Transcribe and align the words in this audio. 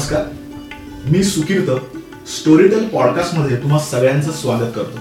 नमस्कार. 0.00 0.22
मी 1.10 1.22
सुकीर्त 1.24 1.70
स्टोरीटेल 2.28 2.84
पॉडकास्टमध्ये 2.88 3.56
तुम्हा 3.56 3.78
सगळ्यांचं 3.78 4.30
स्वागत 4.32 4.70
करतो. 4.76 4.98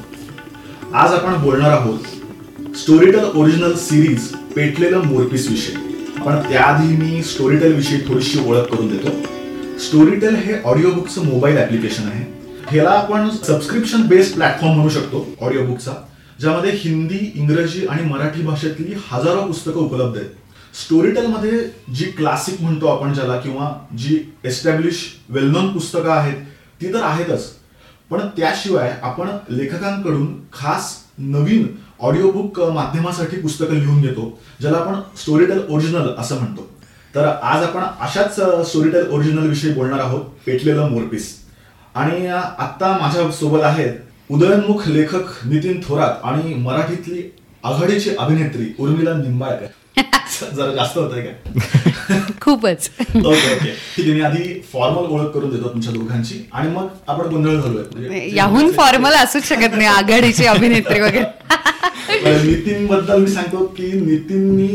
आज 0.94 1.14
आपण 1.14 1.42
बोलणार 1.42 1.70
आहोत 1.70 2.76
स्टोरीटेल 2.78 3.24
ओरिजिनल 3.36 3.74
सिरीज 3.74 4.28
पेटलेलं 4.56 5.02
मोरपीस 5.02 5.50
विषय. 5.50 5.74
पण 6.26 6.36
त्याआधी 6.52 6.96
मी 6.96 7.24
स्टोरीटेल 7.24 7.76
विषयी 7.76 8.00
थोडीशी 8.00 8.40
ओळख 8.48 8.62
करून 8.62 8.88
देतो. 8.88 9.12
स्टोरीटेल 9.80 10.36
हे 10.36 10.54
ऑडिओ 10.66 10.92
बुकचं 10.92 11.26
मोबाईल 11.26 11.58
ऍप्लिकेशन 11.58 12.04
आहे. 12.04 12.26
ह्याला 12.72 12.90
आपण 12.90 13.30
सबस्क्रिप्शन 13.30 14.02
बेस्ड 14.02 14.36
प्लॅटफॉर्म 14.36 14.76
म्हणू 14.76 14.90
शकतो 14.90 15.26
ऑडिओ 15.42 15.66
बुकचा 15.66 15.92
ज्यामध्ये 16.42 16.72
हिंदी 16.76 17.32
इंग्रजी 17.36 17.88
आणि 17.88 18.04
मराठी 18.04 18.42
भाषेतली 18.42 18.94
हजारो 19.12 19.42
पुस्तकं 19.42 19.80
उपलब्ध 19.80 20.18
आहेत. 20.18 20.30
स्टोरीटेलमध्ये 20.74 21.60
जी 21.94 22.06
क्लासिक 22.18 22.62
म्हणतो 22.62 22.88
आपण 22.88 23.14
ज्याला 23.14 23.38
किंवा 23.40 23.72
जी 23.98 24.20
एस्टॅब्लिश 24.44 25.04
वेल 25.30 25.50
नोन 25.52 25.72
पुस्तकं 25.74 26.12
आहेत 26.12 26.42
ती 26.82 26.94
तर 26.94 27.02
आहेतच. 27.04 27.50
पण 28.10 28.20
त्याशिवाय 28.38 28.94
आपण 29.04 29.30
लेखकांकडून 29.50 30.28
खास 30.54 30.96
नवीन 31.18 31.68
ऑडिओ 32.00 32.32
बुक 32.32 32.60
माध्यमासाठी 32.74 33.42
पुस्तकं 33.42 33.74
लिहून 33.74 34.02
घेतो 34.02 34.38
ज्याला 34.62 34.78
आपण 34.78 35.00
स्टोरीटेल 35.18 35.62
ओरिजिनल 35.70 36.10
असं 36.18 36.38
म्हणतो. 36.40 36.70
तर 37.16 37.26
आज 37.26 37.64
आपण 37.64 37.84
अशाच 38.02 38.36
स्टोरीटेल 38.70 39.10
ओरिजिनल 39.12 39.48
विषयी 39.48 39.74
बोलणार 39.74 40.00
आहोत 40.00 40.26
पेटलेलं 40.46 40.90
मोरपीस. 40.90 41.36
आणि 41.96 42.28
आत्ता 42.28 42.98
माझ्या 43.02 43.32
सोबत 43.32 43.64
आहेत 43.64 44.32
उदयनमुख 44.32 44.88
लेखक 44.88 45.46
नितीन 45.46 45.82
थोरात 45.88 46.26
आणि 46.26 46.54
मराठीतली 46.54 47.22
आघाडीची 47.64 48.16
अभिनेत्री 48.20 48.74
उर्मिला 48.80 49.14
निंबाळकर. 49.14 49.66
जरा 50.56 50.72
जास्त 50.74 50.98
होत 50.98 51.14
आहे 51.14 51.22
का? 51.22 52.20
खूपच. 52.42 52.90
Okay 53.00 53.28
okay. 53.28 53.72
ठीक 53.96 54.06
आहे 54.06 54.14
मी 54.14 54.22
आधी 54.22 54.44
फॉर्मल 54.74 55.12
ओळख 55.12 55.30
करून 55.34 55.50
देतो 55.50 55.70
तुमच्या 55.70 55.94
दोघांची 55.94 56.44
आणि 56.54 56.72
मग 56.72 56.88
आपण 57.08 57.28
गोंधळ 57.30 57.56
घालूया 57.56 57.84
म्हणजे 57.92 58.30
याहून 58.36 58.72
फॉर्मल 58.72 59.14
असूच 59.24 59.48
शकत 59.50 59.76
नाही 59.76 59.88
आघाडीची 59.88 60.46
अभिनेत्री 60.46 61.00
वगैरे. 61.00 61.26
नितीन 62.10 62.86
बद्दल 62.88 63.20
मी 63.22 63.28
सांगतो 63.28 63.66
की 63.78 63.92
नितीननी 64.02 64.68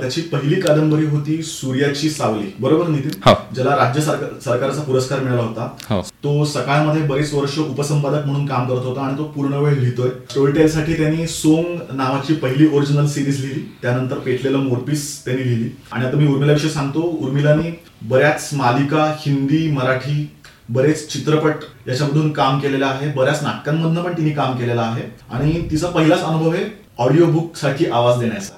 त्याची 0.00 0.20
पहिली 0.22 0.60
कादंबरी 0.60 1.06
होती 1.06 1.42
सूर्याची 1.42 2.10
सावली. 2.10 2.50
बरोबर 2.60 2.88
नितीन? 2.88 3.10
हो. 3.26 3.34
ज्याला 3.54 3.76
राज्य 3.76 4.00
सरकारचा 4.00 4.82
पुरस्कार 4.82 5.20
मिळाला 5.20 5.42
होता. 5.42 5.68
हो. 5.90 6.00
तो 6.24 6.44
सकाळमध्ये 6.44 7.02
बरेच 7.02 7.32
वर्ष 7.34 7.58
उपसंपादक 7.58 8.26
म्हणून 8.26 8.46
काम 8.46 8.68
करत 8.68 8.84
होता 8.84 9.00
आणि 9.00 9.18
तो 9.18 9.24
पूर्ण 9.34 9.54
वेळ 9.54 9.78
लिहितोय. 9.78 10.08
स्टोरीटेल 10.30 10.68
साठी 10.72 10.94
त्यांनी 10.94 11.26
सोंग 11.26 11.76
नावाची 11.96 12.34
पहिली 12.34 12.68
ओरिजिनल 12.72 13.06
सिरीज 13.06 13.40
लिहिली. 13.40 13.60
त्यानंतर 13.82 14.18
पेटलेलं 14.18 14.58
मोरपीस 14.72 15.24
त्यांनी 15.24 15.42
लिहिली. 15.42 15.68
आणि 15.92 16.04
आता 16.06 16.16
मी 16.16 16.26
उर्मिलाविषयी 16.26 16.70
सांगतो. 16.70 17.00
उर्मिलानी 17.20 17.70
बऱ्याच 18.02 18.50
मालिका 18.52 19.14
हिंदी 19.18 19.70
मराठी 19.70 20.30
बरेच 20.68 21.08
चित्रपट 21.08 21.64
याच्यामधून 21.88 22.32
काम 22.32 22.60
केलेलं 22.60 22.86
आहे. 22.86 23.12
बऱ्याच 23.12 23.42
नाटकांमधनं 23.42 24.02
पण 24.02 24.12
तिने 24.12 24.30
काम 24.30 24.56
केलेलं 24.58 24.82
आहे. 24.82 25.02
आणि 25.30 25.68
तिचा 25.70 25.88
पहिलाच 25.88 26.22
अनुभव 26.22 26.50
आहे 26.50 26.64
ऑडिओ 26.98 27.26
बुकसाठी 27.26 27.86
आवाज 27.86 28.18
देण्याचा. 28.20 28.54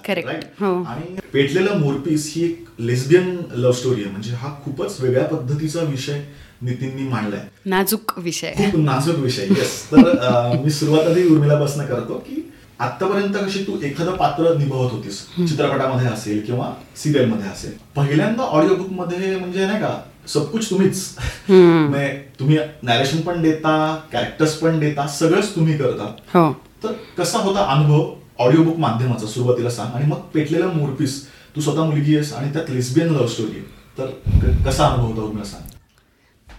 हो. 0.60 0.82
आणि 0.84 1.16
पेटलेलं 1.32 1.78
मोरपीस 1.78 2.32
ही 2.36 2.44
एक 2.44 2.64
लेस्बियन 2.78 3.36
लव्ह 3.54 3.74
स्टोरी 3.74 4.02
आहे. 4.02 4.10
म्हणजे 4.10 4.32
हा 4.32 4.54
खूपच 4.64 5.00
वेगळ्या 5.00 5.24
पद्धतीचा 5.24 5.80
विषय 5.80 6.22
नितीननी 6.62 7.08
मांडलाय. 7.08 7.40
नाजूक 7.66 8.12
विषय. 8.18 8.52
खूप 8.56 8.76
नाजूक 8.76 9.18
विषय. 9.18 9.46
येस 9.50 9.84
तर 9.92 10.60
मी 10.64 10.70
सुरुवात 10.70 11.06
आधी 11.06 11.28
उर्मिलापासून 11.28 11.86
करतो 11.86 12.14
की 12.14 12.43
आतापर्यंत 12.80 13.36
कशी 13.36 13.62
तू 13.66 13.76
एखादं 13.82 14.16
पात्र 14.16 14.54
निभावत 14.58 14.92
होतीस 14.92 15.20
चित्रपटामध्ये 15.38 16.06
असेल 16.08 16.40
किंवा 16.46 16.72
सिरियलमध्ये 17.02 17.48
असेल 17.48 17.72
पहिल्यांदा 17.96 18.42
ऑडिओ 18.42 18.74
बुकमध्ये 18.74 19.36
म्हणजे 19.36 19.66
नाही 19.66 19.80
का 19.80 19.96
सबकुच 20.28 20.68
तुम्हीच. 20.70 21.04
तुम्ही 22.38 22.58
नॅरेशन 22.82 23.20
पण 23.20 23.42
देता 23.42 23.74
कॅरेक्टर्स 24.12 24.54
पण 24.58 24.78
देता 24.80 25.06
सगळंच 25.06 25.54
तुम्ही 25.56 25.76
करता. 25.78 26.04
हो. 26.34 26.52
तर 26.84 26.92
कसा 27.18 27.38
होता 27.38 27.64
अनुभव 27.72 28.10
ऑडिओ 28.44 28.62
बुक 28.64 28.78
माध्यमाचा 28.78 29.26
सुरुवातीला 29.26 29.70
सांग. 29.70 29.94
आणि 29.94 30.06
मग 30.06 30.20
पेटलेला 30.34 30.66
मोरपीस 30.66 31.22
तू 31.56 31.60
स्वतः 31.60 31.84
मुलगी 31.84 32.14
आहेस 32.14 32.32
आणि 32.32 32.52
त्यात 32.52 32.70
लेस्बियन 32.70 33.08
लव्ह 33.08 33.28
स्टोरी 33.28 33.64
तर 33.98 34.10
कसा 34.66 34.86
अनुभव 34.86 35.20
होता 35.20 35.44
सांग. 35.44 35.73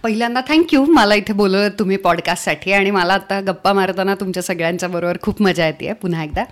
पहिल्यांदा 0.06 0.40
थँक्यू 0.48 0.84
मला 0.84 1.14
इथे 1.14 1.32
बोलवलं 1.32 1.68
तुम्ही 1.68 1.96
पॉडकास्टसाठी 1.96 2.72
आणि 2.72 2.90
मला 2.90 3.14
आता 3.14 3.40
गप्पा 3.40 3.72
मारताना 3.72 4.14
तुमच्या 4.14 4.42
सगळ्यांच्या 4.42 4.88
बरोबर 4.88 5.16
खूप 5.22 5.42
मजा 5.42 5.66
येते 5.66 5.92
पुन्हा 5.92 6.24
एकदा. 6.24 6.44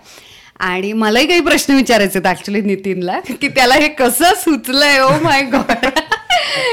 आणि 0.58 0.92
मलाही 0.92 1.26
काही 1.26 1.40
प्रश्न 1.40 1.74
विचारायचे 1.74 2.18
आहेत 2.18 2.26
ॲक्च्युली 2.26 2.60
नितीनला 2.60 3.20
की 3.20 3.48
त्याला 3.48 3.74
हे 3.74 3.88
कसं 3.88 4.34
सुचलंय? 4.36 4.98
ओ 4.98 5.10
माय 5.22 5.42
गॉड 5.42 5.86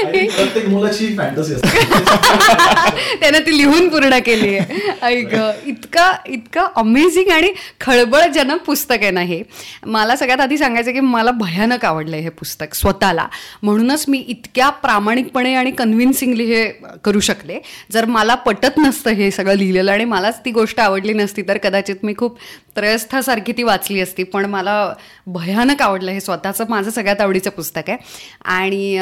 प्रत्येक 0.36 0.68
मुलाची 0.68 1.16
फॅन्टसी 1.16 1.54
त्यानं 3.20 3.38
ती 3.38 3.56
लिहून 3.58 3.88
पूर्ण 3.88 4.18
केली 4.18 4.54
आहे. 4.54 4.80
ऐक 5.02 5.34
इतका 5.66 6.12
इतकं 6.26 6.66
अमेझिंग 6.76 7.30
आणि 7.30 7.52
खळबळजनक 7.80 8.60
पुस्तक 8.62 8.96
आहे 9.02 9.10
ना 9.10 9.20
हे. 9.20 9.42
मला 9.86 10.16
सगळ्यात 10.16 10.40
आधी 10.40 10.58
सांगायचं 10.58 10.92
की 10.92 11.00
मला 11.00 11.30
भयानक 11.30 11.84
आवडलं 11.84 12.16
हे 12.16 12.28
पुस्तक 12.28 12.74
स्वतःला. 12.74 13.26
म्हणूनच 13.62 14.04
मी 14.08 14.18
इतक्या 14.18 14.68
प्रामाणिकपणे 14.70 15.54
आणि 15.54 15.70
कन्व्हिन्सिंगली 15.70 16.44
हे 16.44 16.64
करू 17.04 17.20
शकले. 17.20 17.58
जर 17.92 18.04
मला 18.04 18.34
पटत 18.34 18.78
नसतं 18.78 19.10
हे 19.10 19.30
सगळं 19.30 19.54
लिहिलेलं 19.54 19.92
आणि 19.92 20.04
मलाच 20.04 20.40
ती 20.44 20.50
गोष्ट 20.50 20.80
आवडली 20.80 21.12
नसती 21.12 21.42
तर 21.42 21.56
कदाचित 21.56 21.96
मी 22.02 22.14
खूप 22.18 22.38
त्रयस्थासारखी 22.76 23.52
ती 23.52 23.62
वाचली 23.62 24.00
असती. 24.00 24.22
पण 24.22 24.44
मला 24.44 24.94
भयानक 25.26 25.82
आवडलं 25.82 26.10
हे 26.10 26.20
स्वतःचं 26.20 26.64
माझं 26.68 26.90
सगळ्यात 26.90 27.20
आवडीचं 27.20 27.50
पुस्तक 27.50 27.82
आहे. 27.88 27.96
आणि 28.44 28.98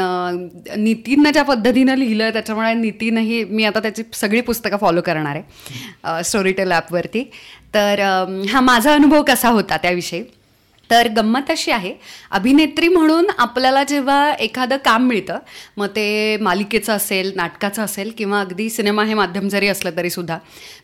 नितीननं 0.91 1.31
ज्या 1.31 1.43
पद्धतीनं 1.43 1.95
लिहिलं 1.95 2.31
त्याच्यामुळे 2.31 2.75
नितीनही 2.75 3.45
मी 3.45 3.65
आता 3.65 3.79
त्याची 3.79 4.03
सगळी 4.13 4.41
पुस्तकं 4.41 4.77
फॉलो 4.77 5.01
करणार 5.01 5.37
आहे 5.37 6.25
स्टोरी 6.25 6.53
टेल 6.53 6.73
ॲपवरती 6.73 7.31
तर 7.75 8.01
हा 8.49 8.61
माझा 8.61 8.95
अनुभव 8.95 9.23
कसा 9.23 9.49
होता 9.49 9.77
त्याविषयी? 9.77 10.25
तर 10.91 11.09
गंमत 11.09 11.51
अशी 11.51 11.71
आहे 11.71 11.95
अभिनेत्री 12.31 12.89
म्हणून 12.89 13.31
आपल्याला 13.39 13.85
जेव्हा 13.85 14.33
एखादं 14.33 14.77
काम 14.77 15.07
मिळतं 15.07 15.39
मग 15.77 15.87
ते 15.87 16.37
मालिकेचं 16.37 16.93
असेल 16.93 17.33
नाटकाचं 17.37 17.83
असेल 17.83 18.13
किंवा 18.19 18.41
अगदी 18.41 18.71
सिनेमा 18.71 19.05
हे 19.05 19.15
माध्यम 19.15 19.49
जरी 19.49 19.69
असलं 19.69 19.91
तरीसुद्धा 19.97 20.39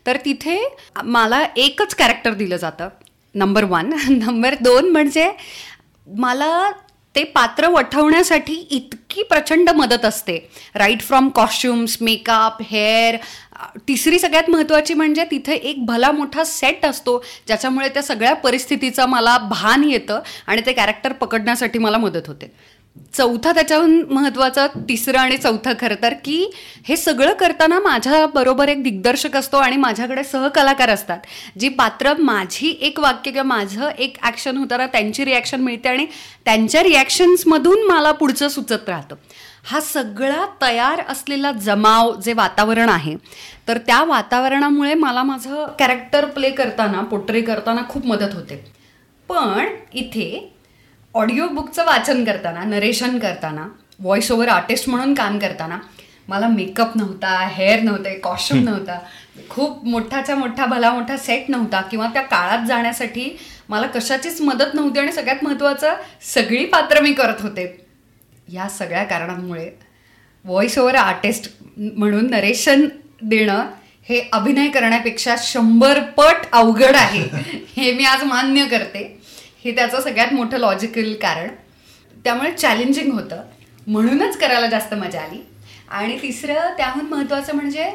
तर 0.05 0.17
तिथे 0.25 0.77
मला 1.03 1.45
एकच 1.57 1.95
कॅरेक्टर 1.95 2.33
दिलं 2.33 2.57
जातं 2.57 2.89
नंबर 3.35 3.63
वन 3.63 3.93
नंबर 4.09 4.55
दोन 4.61 4.89
म्हणजे 4.89 5.31
मला 6.07 6.71
ते 7.17 7.23
पात्र 7.23 7.67
वठवण्यासाठी 7.67 8.53
इतकी 8.71 9.23
प्रचंड 9.23 9.69
मदत 9.69 10.05
असते. 10.05 10.37
Right 10.75 11.01
from 11.01 11.29
costumes 11.29 11.97
makeup 12.01 12.61
hair 12.61 13.15
तिसरी 13.87 14.19
सगळ्यात 14.19 14.49
महत्त्वाची 14.49 14.93
म्हणजे 14.93 15.23
तिथे 15.31 15.53
एक 15.53 15.85
भला 15.85 16.11
मोठा 16.11 16.43
सेट 16.43 16.85
असतो 16.85 17.17
ज्याच्यामुळे 17.47 17.87
त्या 17.89 18.03
सगळ्या 18.03 18.33
परिस्थितीचं 18.35 19.05
मला 19.05 19.37
भान 19.49 19.83
येतं 19.83 20.19
आणि 20.47 20.61
ते 20.65 20.73
कॅरेक्टर 20.73 21.13
पकडण्यासाठी 21.13 21.79
मला 21.79 21.97
मदत 21.97 22.27
होते. 22.27 22.51
चौथा 23.13 23.51
त्याच्याहून 23.51 24.01
महत्त्वाचं 24.09 24.67
तिसरं 24.89 25.19
आणि 25.19 25.37
चौथं 25.37 25.73
खरं 25.79 25.95
तर 26.01 26.13
की 26.23 26.49
हे 26.87 26.95
सगळं 26.97 27.33
करताना 27.33 27.79
माझ्याबरोबर 27.79 28.69
एक 28.69 28.81
दिग्दर्शक 28.83 29.35
असतो 29.35 29.57
आणि 29.57 29.77
माझ्याकडे 29.77 30.23
सहकलाकार 30.23 30.89
असतात. 30.89 31.19
जी 31.59 31.69
पात्र 31.69 32.13
माझी 32.19 32.69
एक 32.81 32.99
वाक्य 32.99 33.31
किंवा 33.31 33.43
माझं 33.47 33.89
एक 33.89 34.17
ॲक्शन 34.23 34.57
होताना 34.57 34.85
त्यांची 34.87 35.25
रिॲक्शन 35.25 35.61
मिळते 35.61 35.89
आणि 35.89 36.05
त्यांच्या 36.45 36.83
रिॲक्शन्समधून 36.83 37.85
मला 37.87 38.11
पुढचं 38.11 38.47
सुचत 38.47 38.89
राहतं. 38.89 39.15
हा 39.65 39.79
सगळा 39.81 40.45
तयार 40.61 41.01
असलेला 41.09 41.51
जमाव 41.51 42.13
जे 42.21 42.33
वातावरण 42.33 42.89
आहे 42.89 43.15
तर 43.67 43.77
त्या 43.77 44.03
वातावरणामुळे 44.03 44.93
मला 44.93 45.23
माझं 45.23 45.65
कॅरेक्टर 45.79 46.25
प्ले 46.25 46.49
करताना 46.51 47.01
पोट्रे 47.01 47.41
करताना 47.41 47.81
खूप 47.89 48.05
मदत 48.05 48.35
होते. 48.35 48.63
पण 49.29 49.65
इथे 49.93 50.29
ऑडिओ 51.17 51.47
बुकचं 51.47 51.85
वाचन 51.85 52.23
करताना 52.23 52.63
नरेशन 52.63 53.17
करताना 53.19 53.67
व्हॉइस 53.99 54.31
ओव्हर 54.31 54.47
आर्टिस्ट 54.47 54.89
म्हणून 54.89 55.13
काम 55.13 55.39
करताना 55.39 55.77
मला 56.27 56.47
मेकअप 56.47 56.97
नव्हता 56.97 57.29
हेअर 57.47 57.79
नव्हते 57.79 58.13
कॉस्ट्युम 58.19 58.63
नव्हता 58.63 58.99
खूप 59.49 59.85
मोठाच्या 59.85 60.35
मोठा 60.35 60.65
भला 60.65 60.91
मोठा 60.91 61.17
सेट 61.17 61.49
नव्हता 61.49 61.81
किंवा 61.81 62.07
त्या 62.13 62.21
काळात 62.21 62.67
जाण्यासाठी 62.67 63.37
मला 63.69 63.87
कशाचीच 63.87 64.41
मदत 64.41 64.73
नव्हती 64.73 64.99
आणि 64.99 65.11
सगळ्यात 65.11 65.43
महत्त्वाचं 65.43 65.93
सगळी 66.33 66.65
पात्र 66.65 67.01
मी 67.01 67.13
करत 67.13 67.41
होते. 67.41 67.65
या 68.53 68.69
सगळ्या 68.69 69.03
कारणांमुळे 69.03 69.69
व्हॉइस 70.45 70.77
ओव्हर 70.77 70.95
आर्टिस्ट 70.95 71.51
म्हणून 71.77 72.29
नरेशन 72.29 72.87
देणं 73.21 73.65
हे 74.09 74.21
अभिनय 74.33 74.67
करण्यापेक्षा 74.67 75.35
शंभर 75.37 75.99
पट 76.17 76.45
अवघड 76.51 76.95
आहे. 76.95 77.23
हे 77.77 77.91
मी 77.93 78.05
आज 78.05 78.23
मान्य 78.23 78.65
करते. 78.65 79.17
हे 79.65 79.71
त्याचं 79.71 80.01
सगळ्यात 80.01 80.33
मोठं 80.33 80.57
लॉजिकल 80.57 81.13
कारण. 81.13 81.47
त्यामुळे 82.25 82.51
चॅलेंजिंग 82.51 83.11
होतं. 83.11 83.41
म्हणूनच 83.87 84.37
करायला 84.37 84.67
जास्त 84.67 84.93
मजा 84.93 85.21
आली. 85.21 85.39
आणि 85.89 86.17
तिसरं 86.21 86.73
त्याहून 86.77 87.05
महत्त्वाचं 87.05 87.55
म्हणजे 87.55 87.89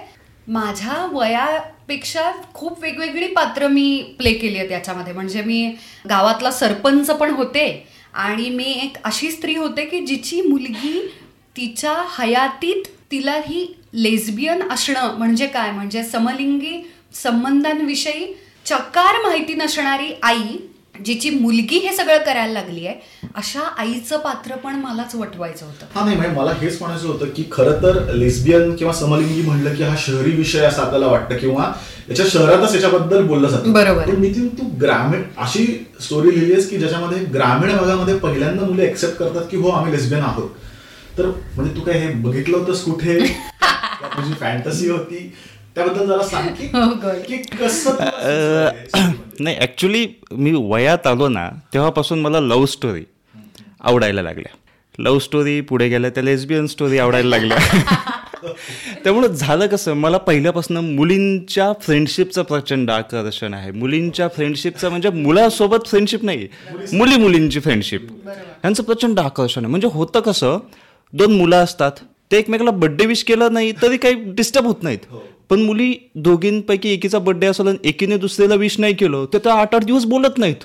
माझ्या 0.49 1.07
वयापेक्षा 1.13 2.31
खूप 2.55 2.83
वेगवेगळी 2.83 3.27
पात्र 3.27 3.67
मी 3.69 4.15
प्ले 4.19 4.33
केली 4.33 4.59
आहेत 4.59 4.71
याच्यामध्ये. 4.71 5.13
म्हणजे 5.13 5.43
मी 5.43 5.75
गावातला 6.09 6.51
सरपंच 6.51 7.11
पण 7.11 7.31
होते 7.31 7.87
आणि 8.15 8.49
मी 8.51 8.65
एक 8.65 8.97
अशी 9.05 9.31
स्त्री 9.31 9.55
होते 9.55 9.85
की 9.85 10.01
जिची 10.07 10.41
मुलगी 10.41 11.09
तिच्या 11.57 11.95
हयातीत 12.19 12.83
तिला 13.11 13.35
ही 13.47 13.67
लेस्बियन 13.93 14.63
असणं 14.71 15.15
म्हणजे 15.19 15.47
काय? 15.47 15.71
म्हणजे 15.71 16.03
समलिंगी 16.05 16.83
संबंधांविषयी 17.15 18.33
चकार 18.67 19.21
माहिती 19.23 19.55
नसणारी 19.55 20.13
आई 20.23 20.57
जिची 21.05 21.31
मुलगी 21.31 21.79
हे 21.79 21.93
सगळं 21.97 22.19
करायला 22.19 22.53
लागली 22.53 22.87
आहे 22.87 23.29
अशा 23.35 23.61
आईचं 23.79 24.19
पात्र 24.19 24.57
पण 24.57 24.75
मलाच 24.75 25.15
वटवायचं 25.15 25.67
होतं. 25.67 25.87
हा 25.95 26.05
नाही 26.05 26.17
म्हणजे 26.17 26.37
मला 26.37 26.53
हेच 26.53 26.81
म्हणायचं 26.81 27.07
होतं 27.09 27.27
की 27.27 27.45
खरं 27.53 27.83
तर 27.83 28.13
लेस्बियन 28.15 28.75
किंवा 28.77 28.93
समलिंगी 28.93 29.43
म्हणलं 29.43 29.75
की 29.75 29.83
हा 29.83 29.95
शहरी 29.99 30.31
विषय 30.31 30.65
असं 30.65 30.83
आपल्याला 30.83 31.07
वाटतं 31.07 31.37
किंवा 31.37 31.73
याच्या 32.11 32.27
शहरातच 32.29 32.75
याच्याबद्दल 32.75 33.27
बोललं 33.27 33.49
जातं. 33.49 33.73
बरोबर. 33.73 34.17
नितीन 34.19 34.49
तू 34.49 34.65
ग्रामीण 34.81 35.23
अशी 35.37 35.67
स्टोरी 36.01 36.35
लिहिली 36.35 36.53
आहेस 36.53 36.71
की 36.71 36.77
ज्याच्यामध्ये 36.77 37.19
ग्रामीण 37.25 37.77
भागामध्ये 37.77 38.19
पहिल्यांदा 38.19 38.67
मुले 38.67 38.85
एक्सेप्ट 38.85 39.17
करतात 39.17 39.45
की 39.51 39.57
हो 39.57 39.69
आम्ही 39.69 39.93
लेस्बियन 39.93 40.23
आहोत. 40.23 40.51
तर 41.19 41.27
म्हणजे 41.27 41.75
तू 41.77 41.81
काय 41.81 41.99
हे 41.99 42.13
बघितलं 42.15 42.57
होतंस 42.59 42.85
कुठे? 42.85 43.19
तुझी 44.05 44.33
फॅन्टसी 44.33 44.89
होती. 44.89 45.33
त्याबद्दल 45.75 46.07
जरा 46.07 46.23
सांग 46.23 46.49
की 46.49 46.67
हो, 46.75 46.87
कसं? 47.63 47.91
नाही 49.41 49.57
ॲक्च्युली 49.57 50.07
मी 50.33 50.53
वयात 50.55 51.07
आलो 51.07 51.29
ना 51.29 51.49
तेव्हापासून 51.75 52.21
मला 52.21 52.41
लव्ह 52.41 52.67
स्टोरी 52.67 53.05
आवडायला 53.81 54.23
लागल्या. 54.23 54.57
लव्ह 54.99 55.19
स्टोरी 55.19 55.61
पुढे 55.61 55.89
गेल्या 55.89 56.11
त्या 56.11 56.23
लेस्बियन 56.23 56.67
स्टोरी 56.67 56.99
आवडायला 56.99 57.29
लागल्या. 57.29 57.59
त्यामुळं 59.05 59.27
झालं 59.27 59.67
कसं 59.67 59.95
मला 59.95 60.17
पहिल्यापासून 60.17 60.77
मुलींच्या 60.95 61.73
फ्रेंडशिपचं 61.83 62.43
प्रचंड 62.43 62.91
आकर्षण 62.91 63.55
आहे. 63.55 63.71
मुलींच्या 63.71 64.29
फ्रेंडशिपचं 64.29 64.89
म्हणजे 64.89 65.11
मुलासोबत 65.11 65.87
फ्रेंडशिप 65.87 66.25
नाही 66.25 66.49
मुली 66.93 67.17
मुलींची 67.17 67.61
फ्रेंडशिप 67.61 68.07
यांचं 68.65 68.83
प्रचंड 68.83 69.21
आकर्षण 69.21 69.65
आहे. 69.65 69.71
म्हणजे 69.71 69.89
होतं 69.93 70.21
कसं 70.21 70.59
दोन 71.13 71.37
मुलं 71.37 71.57
असतात 71.57 71.93
ते 72.33 72.39
एकमेकाला 72.39 72.71
बड्डे 72.71 73.07
विश 73.07 73.25
केलं 73.25 73.53
नाही 73.53 73.73
तरी 73.83 73.97
काही 73.97 74.15
डिस्टर्ब 74.15 74.67
होत 74.67 74.83
नाहीत. 74.83 74.99
पण 75.51 75.61
मुली 75.61 75.95
दोघींपैकी 76.15 76.93
एकीचा 76.93 77.19
बर्थडे 77.19 77.47
असेल 77.47 77.67
आणि 77.69 77.79
एकीने 77.85 78.17
दुसऱ्याला 78.17 78.55
विश 78.55 78.79
नाही 78.79 78.95
केलं 78.95 79.25
तर 79.33 79.39
त्या 79.39 79.55
आठ 79.55 79.75
आठ 79.75 79.85
दिवस 79.85 80.05
बोलत 80.05 80.39
नाहीत. 80.39 80.57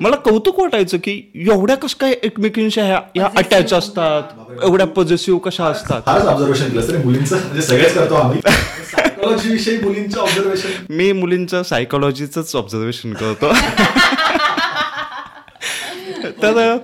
मला 0.00 0.16
कौतुक 0.16 0.60
वाटायचं 0.60 0.98
की 0.98 1.32
एवढ्या 1.34 1.76
कसं 1.76 1.96
काय 2.00 2.14
एकमेकींच्या 2.22 2.84
ह्या 2.84 3.00
या 3.16 3.28
अटॅच 3.36 3.72
असतात? 3.72 4.22
एवढ्या 4.64 4.86
पॉझिटिव्ह 4.86 5.40
कशा 5.40 5.64
असतात? 5.64 6.02
फारच 6.06 6.24
ऑब्झर्वेशन 6.24 6.68
केलं 6.68 6.88
तरी 6.88 6.96
मुलींचं. 6.96 7.36
म्हणजे 7.36 7.62
सगळेच 7.62 7.94
करतो 7.94 8.14
आम्ही. 8.14 8.40
सायकोलॉजी 8.90 9.48
विषयी 9.48 9.78
मुलींचं 9.78 10.20
ऑब्झर्वेशन 10.20 10.94
मी 10.94 11.12
मुलींचं 11.12 11.62
सायकोलॉजीच 11.62 12.56
ऑब्झर्वेशन 12.56 13.12
करतो. 13.12 13.52
तर 16.42 16.76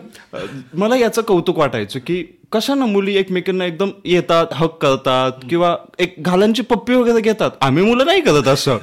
मला 0.74 0.96
याचं 0.96 1.22
कौतुक 1.22 1.58
वाटायचं 1.58 1.98
की 1.98 2.35
कशानं 2.52 2.86
मुली 2.86 3.16
एकमेकांना 3.16 3.64
एकदम 3.64 3.90
येतात 4.04 4.46
हक 4.52 4.76
करतात 4.82 5.32
किंवा 5.50 5.76
एक 5.98 6.14
घालांची 6.18 6.62
पप्पी 6.62 6.94
वगैरे 6.94 7.20
घेतात? 7.20 7.50
आम्ही 7.60 7.84
मुलं 7.84 8.06
नाही 8.06 8.20
करत 8.20 8.48
असं. 8.48 8.78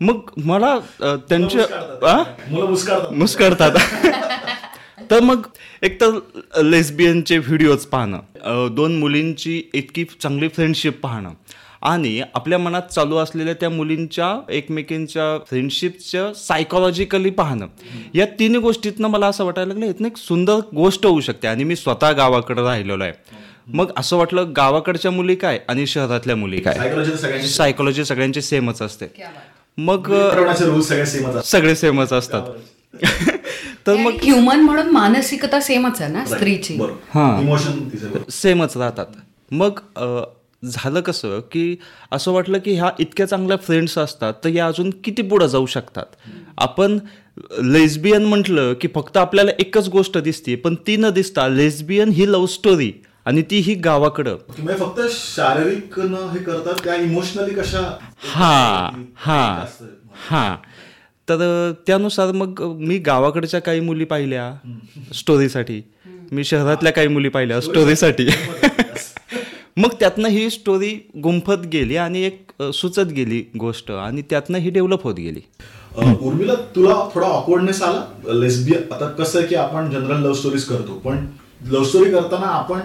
मग 0.00 0.20
मला 0.44 0.78
त्यांचे 1.28 1.58
मुस्कळतात. 3.14 3.70
तर 5.10 5.20
मग 5.20 5.46
एक 5.82 6.00
तर 6.00 6.18
लेस्बियनचे 6.62 7.38
व्हिडिओज 7.38 7.84
पाहणं 7.84 8.68
दोन 8.70 8.98
मुलींची 8.98 9.62
इतकी 9.74 10.04
चांगली 10.22 10.48
फ्रेंडशिप 10.48 11.00
पाहणं. 11.00 11.30
आणि 11.84 12.22
आपल्या 12.34 12.58
मनात 12.58 12.82
चालू 12.82 13.16
असलेल्या 13.16 13.54
त्या 13.54 13.70
मुलींच्या 13.70 14.40
एकमेकींच्या 14.50 15.44
फ्रेंडशिपचं 15.48 16.32
सायकोलॉजिकली 16.32 17.30
पाहणं. 17.30 17.66
या 18.14 18.26
तिन्ही 18.38 18.60
गोष्टीतनं 18.60 19.08
मला 19.08 19.26
असं 19.26 19.44
वाटायला 19.44 19.68
लागलं 19.72 19.86
इथनं 19.86 20.06
एक 20.06 20.16
सुंदर 20.16 20.54
गोष्ट 20.74 21.06
होऊ 21.06 21.20
शकते 21.20 21.48
आणि 21.48 21.64
मी 21.64 21.76
स्वतः 21.76 22.12
गावाकडे 22.12 22.62
राहिलेलो 22.62 23.04
आहे. 23.04 23.12
मग 23.66 23.90
असं 23.96 24.16
वाटलं 24.16 24.52
गावाकडच्या 24.56 25.10
मुली 25.10 25.34
काय 25.34 25.60
आणि 25.68 25.86
शहरातल्या 25.86 26.36
मुली 26.36 26.60
काय? 26.60 26.74
सायकोलॉजी 26.74 27.16
सगळ्यांची 27.16 27.48
सायकोलॉजी 27.48 28.04
सगळ्यांची 28.04 28.42
सेमच 28.42 28.82
असते. 28.82 29.06
मग 29.78 30.12
सगळे 30.82 31.06
सेमच 31.06 31.26
असतात. 31.26 31.42
सगळे 31.42 31.76
सेमच 31.76 32.12
असतात. 32.12 32.42
तर 33.86 33.96
मग 33.96 34.12
ह्युमन 34.22 34.60
म्हणून 34.60 34.90
मानसिकता 34.90 35.60
सेमच 35.60 36.02
आहे 36.02 36.12
ना 36.12 36.24
स्त्रीची. 36.24 36.76
हां. 37.14 37.56
सेमच 38.30 38.76
राहतात. 38.76 39.06
मग 39.50 39.78
झालं 40.64 41.00
कसं 41.00 41.40
की 41.52 41.76
असं 42.12 42.32
वाटलं 42.32 42.58
की 42.58 42.74
ह्या 42.74 42.90
इतक्या 42.98 43.26
चांगल्या 43.26 43.56
फ्रेंड्स 43.56 43.98
असतात 43.98 44.34
तर 44.44 44.48
या 44.48 44.66
अजून 44.66 44.90
किती 45.04 45.22
पुढं 45.22 45.46
जाऊ 45.46 45.66
शकतात? 45.66 46.04
आपण 46.58 46.98
लेस्बियन 47.62 48.24
म्हटलं 48.24 48.72
की 48.74 48.88
फक्त 48.94 49.16
आपल्याला 49.16 49.50
एकच 49.58 49.88
गोष्ट 49.88 50.18
दिसते 50.18 50.54
पण 50.54 50.74
ती 50.86 50.96
न 50.96 51.10
दिसता 51.10 51.48
लेस्बियन 51.48 52.08
ही 52.08 52.30
लव्ह 52.32 52.46
स्टोरी 52.46 52.92
आणि 53.26 53.42
ती 53.42 53.58
ही 53.58 53.74
गावाकडं. 53.74 54.36
म्हणजे 54.48 54.74
फक्त 54.74 55.00
शारीरिक 55.10 55.98
न 55.98 56.14
हे 56.32 56.38
करतात 56.38 56.84
त्या 56.84 56.94
इमोशनली 56.94 57.54
कशा 57.54 57.80
हा 58.18 58.90
हा 59.16 59.64
हा. 60.30 60.56
तर 61.28 61.72
त्यानुसार 61.86 62.32
मग 62.32 62.62
मी 62.78 62.98
गावाकडच्या 62.98 63.60
काही 63.60 63.80
मुली 63.80 64.04
पाहिल्या 64.04 64.52
स्टोरीसाठी 65.14 65.80
मी 66.32 66.44
शहरातल्या 66.44 66.92
काही 66.92 67.08
मुली 67.08 67.28
पाहिल्या 67.28 67.60
स्टोरीसाठी 67.60 68.26
मग 69.76 69.94
त्यातनं 70.00 70.28
ही 70.28 70.48
स्टोरी 70.50 70.90
गुंफत 71.22 71.64
गेली 71.72 71.96
आणि 71.96 72.22
एक 72.24 72.52
सुचत 72.74 73.12
गेली 73.12 73.42
गोष्ट 73.58 73.90
आणि 73.90 74.22
त्यातनं 74.30 74.58
ही 74.58 74.70
डेव्हलप 74.70 75.02
होत 75.04 75.14
गेली. 75.14 75.40
उर्मिला 76.20 76.54
तुला 76.76 76.94
थोडा 77.14 77.26
ऑकवर्डनेस 77.26 77.82
आला? 77.82 78.32
लेस्बियन 78.34 78.92
आता 78.92 79.08
कसं 79.18 79.38
आहे 79.38 79.48
की 79.48 79.54
आपण 79.54 79.90
जनरल 79.90 80.22
लव्ह 80.22 80.34
स्टोरीज 80.34 80.64
करतो 80.64 81.00
पण 81.04 81.26
लव्ह 81.70 81.86
स्टोरी 81.86 82.10
करताना 82.10 82.46
आपण 82.48 82.80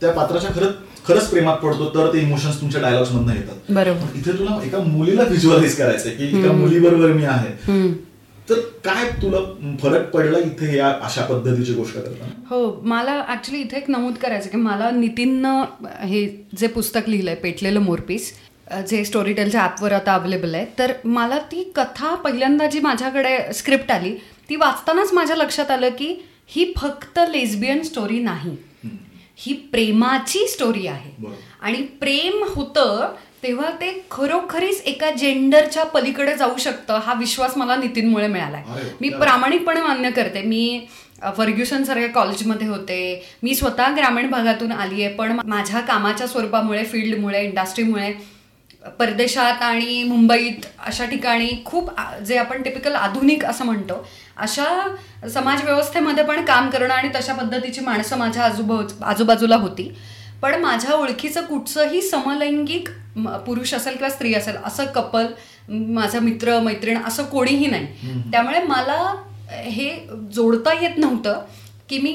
त्या 0.00 0.12
पात्राच्या 0.12 0.50
खरंच 0.54 1.06
खरंच 1.06 1.28
प्रेमात 1.30 1.56
पडतो 1.56 1.88
तर 1.94 2.12
ते 2.12 2.20
इमोशन्स 2.20 2.60
तुमच्या 2.60 2.80
डायलॉग्स 2.80 3.12
मधनं 3.12 3.34
येतात. 3.34 3.72
बरोबर. 3.72 4.16
इथे 4.18 4.38
तुला 4.38 4.58
एका 4.64 4.78
मुलीला 4.78 5.22
व्हिज्युअलाइज 5.22 5.76
करायचंय 5.76 6.12
की 6.12 6.38
एका 6.38 6.52
मुलीबरोबर 6.52 7.12
मी 7.12 7.24
आहे. 7.24 7.88
तर 8.48 8.60
काय 8.84 9.08
तुला 9.22 9.38
फरक 9.82 10.10
पडला 10.10 10.38
इथे 10.38 10.76
या 10.76 10.88
अशा 11.02 11.24
पद्धतीची 11.26 11.72
गोष्ट 11.74 11.94
करताना? 11.94 12.30
हो 12.50 12.80
मला 12.84 13.22
ऍक्च्युली 13.28 13.60
इथे 13.62 13.76
एक 13.76 13.90
नमूद 13.90 14.14
करायचं 14.14 14.50
की 14.50 14.56
मला 14.56 14.90
नितीननं 14.90 15.64
हे 16.02 16.26
जे 16.58 16.66
पुस्तक 16.66 17.08
लिहिलंय 17.08 17.34
पेटलेलं 17.34 17.80
मोरपीस 17.80 18.32
जे 18.88 19.04
स्टोरी 19.04 19.32
टेलच्या 19.32 19.62
ॲपवर 19.62 19.92
आता 19.92 20.14
अवेलेबल 20.14 20.54
आहे 20.54 20.66
तर 20.78 20.92
मला 21.04 21.38
ती 21.52 21.62
कथा 21.76 22.14
पहिल्यांदा 22.14 22.66
जी 22.66 22.80
माझ्याकडे 22.80 23.36
स्क्रिप्ट 23.54 23.90
आली 23.92 24.14
ती 24.50 24.56
वाचतानाच 24.56 25.12
माझ्या 25.12 25.36
लक्षात 25.36 25.70
आलं 25.70 25.88
की 25.98 26.14
ही 26.48 26.72
फक्त 26.76 27.18
लेस्बियन 27.30 27.82
स्टोरी 27.82 28.18
नाही. 28.18 28.56
ही 29.38 29.52
प्रेमाची 29.72 30.46
स्टोरी 30.48 30.86
आहे. 30.86 31.10
आणि 31.62 31.82
प्रेम 32.00 32.44
होतं 32.48 33.14
तेव्हा 33.44 33.70
ते 33.70 34.04
खरोखरीच 34.10 34.82
एका 34.86 35.10
जेंडरच्या 35.10 35.84
पलीकडे 35.84 36.36
जाऊ 36.36 36.56
शकतं 36.58 36.98
हा 36.98 37.14
विश्वास 37.14 37.56
मला 37.56 37.76
नितीनमुळे 37.76 38.26
मिळालाय. 38.26 38.62
अरे, 38.70 38.90
मी 39.00 39.08
प्रामाणिकपणे 39.08 39.80
मान्य 39.80 40.10
करते. 40.10 40.42
मी 40.42 40.86
फर्ग्युसन 41.36 41.82
सारख्या 41.84 42.08
कॉलेजमध्ये 42.08 42.68
होते. 42.68 43.26
मी 43.42 43.54
स्वतः 43.54 43.94
ग्रामीण 43.96 44.30
भागातून 44.30 44.72
आली 44.72 45.04
आहे 45.04 45.14
पण 45.14 45.40
माझ्या 45.44 45.80
कामाच्या 45.80 46.26
स्वरूपामुळे 46.26 46.84
फील्डमुळे 46.84 47.44
इंडस्ट्रीमुळे 47.44 48.12
परदेशात 48.98 49.62
आणि 49.62 50.02
मुंबईत 50.02 50.66
अशा 50.86 51.04
ठिकाणी 51.04 51.50
खूप 51.64 51.90
जे 52.26 52.36
आपण 52.36 52.62
टिपिकल 52.62 52.94
आधुनिक 52.94 53.44
असं 53.44 53.64
म्हणतो 53.64 54.06
अशा 54.36 54.96
समाज 55.28 55.62
व्यवस्थेमध्ये 55.64 56.24
पण 56.24 56.44
काम 56.44 56.70
करणं 56.70 56.94
आणि 56.94 57.08
तशा 57.14 57.32
पद्धतीची 57.32 57.80
माणसं 57.80 58.18
माझ्या 58.18 58.44
आजूबाजू 58.44 59.04
आजूबाजूला 59.04 59.56
होती. 59.56 59.92
पण 60.44 60.54
माझ्या 60.60 60.94
ओळखीचं 60.94 61.44
कुठचंही 61.44 62.00
समलैंगिक 62.02 62.88
पुरुष 63.46 63.72
असेल 63.74 63.92
किंवा 63.92 64.08
स्त्री 64.10 64.32
असेल 64.34 64.56
असं 64.64 64.84
कपल 64.94 65.26
माझा 65.68 66.20
मित्र 66.20 66.58
मैत्रीण 66.60 66.98
असं 67.06 67.24
कोणीही 67.24 67.66
नाही. 67.66 67.86
त्यामुळे 68.32 68.58
मला 68.62 69.14
हे 69.64 69.88
जोडता 70.34 70.72
येत 70.82 70.98
नव्हतं 70.98 71.40
की 71.88 71.98
मी 71.98 72.12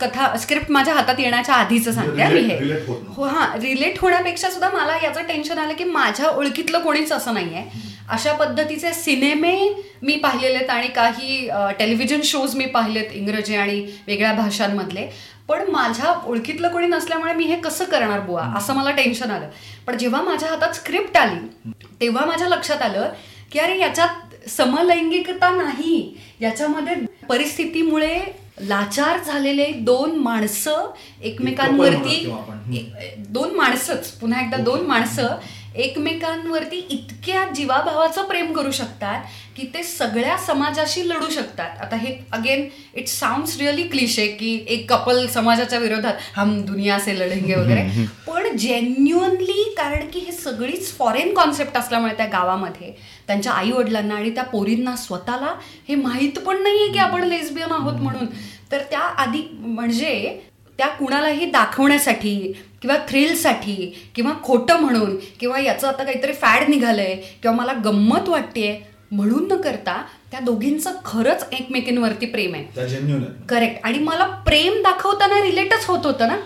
कथा 0.00 0.36
स्क्रिप्ट 0.40 0.70
माझ्या 0.70 0.94
हातात 0.94 1.20
येण्याच्या 1.20 1.54
आधीच 1.54 1.88
सांगते 1.88 2.26
मी 2.26 2.40
हे. 2.40 2.58
हो 3.16 3.24
हा 3.24 3.46
रिलेट 3.62 3.98
होण्यापेक्षा 4.00 4.50
सुद्धा 4.50 4.70
मला 4.70 4.96
याचं 5.02 5.26
टेन्शन 5.28 5.58
आलं 5.58 5.74
की 5.78 5.84
माझ्या 5.84 6.28
ओळखीतलं 6.28 6.78
कोणीच 6.78 7.12
असं 7.12 7.34
नाहीये. 7.34 7.62
अशा 8.10 8.32
पद्धतीचे 8.32 8.92
सिनेमे 8.94 9.56
मी 10.02 10.16
पाहिलेले 10.16 10.56
आहेत 10.56 10.70
आणि 10.70 10.88
काही 10.88 11.48
टेलिव्हिजन 11.78 12.20
शोज 12.24 12.54
मी 12.56 12.66
पाहिलेत 12.66 13.12
इंग्रजी 13.12 13.54
आणि 13.56 13.80
वेगळ्या 14.06 14.32
भाषांमधले. 14.32 15.08
पण 15.48 15.70
माझ्या 15.70 16.12
ओळखीतलं 16.26 16.68
कोणी 16.68 16.86
नसल्यामुळे 16.86 17.32
मी 17.34 17.44
हे 17.44 17.56
कसं 17.60 17.84
करणार 17.84 18.20
बुवा? 18.20 18.42
असं 18.56 18.74
मला 18.74 18.90
टेन्शन 18.90 19.30
आलं. 19.30 19.48
पण 19.86 19.96
जेव्हा 19.98 20.22
माझ्या 20.22 20.48
हातात 20.48 20.74
स्क्रिप्ट 20.74 21.16
आली 21.16 21.70
तेव्हा 22.00 22.24
माझ्या 22.26 22.48
लक्षात 22.48 22.82
आलं 22.82 23.12
की 23.52 23.58
अरे 23.58 23.78
याच्यात 23.78 24.48
समलैंगिकता 24.50 25.50
नाही. 25.50 26.14
याच्यामध्ये 26.40 26.94
परिस्थितीमुळे 27.28 28.18
लाचार 28.60 29.18
झालेले 29.18 29.66
दोन 29.80 30.16
माणसं 30.18 30.90
एकमेकांवरती 31.22 32.24
दोन 33.28 33.54
माणसंच. 33.56 34.10
पुन्हा 34.10 34.40
एकदा 34.40 34.56
दोन 34.56 34.86
माणसं 34.86 35.36
एकमेकांवरती 35.74 36.76
इतक्या 36.90 37.44
जीवाभावाचं 37.54 38.24
प्रेम 38.24 38.52
करू 38.52 38.70
शकतात 38.70 39.24
की 39.56 39.66
ते 39.74 39.82
सगळ्या 39.82 40.36
समाजाशी 40.38 41.08
लढू 41.08 41.30
शकतात. 41.30 41.80
आता 41.80 41.96
हे 41.96 42.16
again 42.32 42.66
it 42.94 43.08
sounds 43.08 43.56
really 43.58 43.82
cliche 43.82 44.26
की 44.28 44.54
एक 44.68 44.90
कपल 44.92 45.26
समाजाच्या 45.26 45.78
विरोधात 45.78 46.14
हम 46.36 46.60
दुनिया 46.62 46.98
से 46.98 47.18
लढेंगे 47.18 47.54
वगैरे. 47.54 48.06
पण 48.26 48.56
जेन्युअनली 48.56 49.62
कारण 49.78 50.06
की 50.12 50.20
हे 50.20 50.32
सगळीच 50.32 50.96
फॉरेन 50.98 51.34
कॉन्सेप्ट 51.34 51.76
असल्यामुळे 51.76 52.14
त्या 52.16 52.26
गावामध्ये 52.32 52.92
त्यांच्या 53.26 53.52
आई 53.52 53.70
वडिलांना 53.70 54.14
आणि 54.14 54.30
त्या 54.30 54.44
पोरींना 54.44 54.96
स्वतःला 54.96 55.54
हे 55.88 55.94
माहीत 55.94 56.38
पण 56.38 56.62
नाहीये 56.62 56.92
की 56.92 56.98
आपण 56.98 57.24
लेस्बियन 57.24 57.72
आहोत 57.72 58.00
म्हणून. 58.00 58.26
तर 58.72 58.82
त्या 58.90 59.00
आधी 59.00 59.42
म्हणजे 59.52 60.40
त्या 60.78 60.86
कुणालाही 60.86 61.46
दाखवण्यासाठी 61.46 62.52
किंवा 62.82 62.96
थ्रिलसाठी 63.08 64.10
किंवा 64.14 64.32
खोटं 64.42 64.76
म्हणून 64.76 65.16
किंवा 65.40 65.58
याचं 65.58 65.88
आता 65.88 66.04
काहीतरी 66.04 66.32
फॅड 66.32 66.68
निघालंय 66.68 67.14
किंवा 67.14 67.56
मला 67.56 67.72
गंमत 67.72 68.28
वाटतेय 68.28 68.76
म्हणून 69.10 69.52
न 69.52 69.56
करता 69.56 70.02
त्या 70.30 70.40
दोघींचं 70.40 70.92
खरंच 71.04 71.46
एकमेकींवरती 71.52 72.26
प्रेम 72.26 72.54
आहे. 72.54 72.64
आहे 72.80 73.46
करेक्ट 73.48 73.84
आणि 73.84 73.98
मला 73.98 74.26
प्रेम 74.26 74.82
दाखवताना 74.82 75.42
रिलेटच 75.42 75.86
होत 75.86 76.06
होतं 76.06 76.28
ना? 76.28 76.36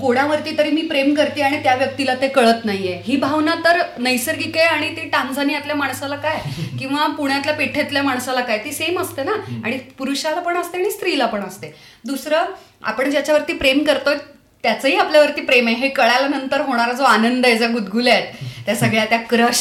कोणावरती 0.00 0.58
तरी 0.58 0.70
मी 0.70 0.82
प्रेम 0.82 1.14
करते 1.14 1.42
आणि 1.42 1.62
त्या 1.62 1.74
व्यक्तीला 1.74 2.14
ते 2.14 2.28
कळत 2.28 2.64
नाहीये. 2.64 3.02
ही 3.04 3.16
भावना 3.16 3.54
तर 3.54 3.82
नैसर्गिक 3.98 4.56
आहे 4.56 4.66
आणि 4.66 4.88
ती 4.96 5.08
टांझानियातल्या 5.08 5.76
माणसाला 5.76 6.16
काय? 6.16 6.40
किंवा 6.78 7.06
पुण्यातल्या 7.06 7.54
पेठेतल्या 7.54 8.02
माणसाला 8.02 8.40
काय? 8.40 8.58
ती 8.58 8.72
सेम 8.72 9.00
असते 9.00 9.22
ना? 9.22 9.32
आणि 9.64 9.78
पुरुषाला 9.98 10.40
पण 10.40 10.56
असते 10.56 10.78
आणि 10.78 10.90
स्त्रीला 10.90 11.26
पण 11.26 11.40
असते. 11.40 11.74
दुसरं 12.04 12.44
आपण 12.82 13.10
ज्याच्यावरती 13.10 13.52
प्रेम 13.52 13.82
करतोय 13.84 14.16
त्याचंही 14.64 14.94
आपल्यावरती 14.96 15.40
प्रेम 15.40 15.66
आहे. 15.66 15.76
हे 15.76 15.88
कळाल्यानंतर 15.88 16.60
होणारा 16.60 16.92
जो 16.92 17.04
आनंद 17.04 17.46
आहे 17.46 17.56
ज्या 17.58 17.68
गुदगुल्या 17.68 18.14
आहेत 18.14 18.46
त्या 18.66 18.74
सगळ्या 18.76 19.04
त्या 19.10 19.18
क्रश 19.28 19.60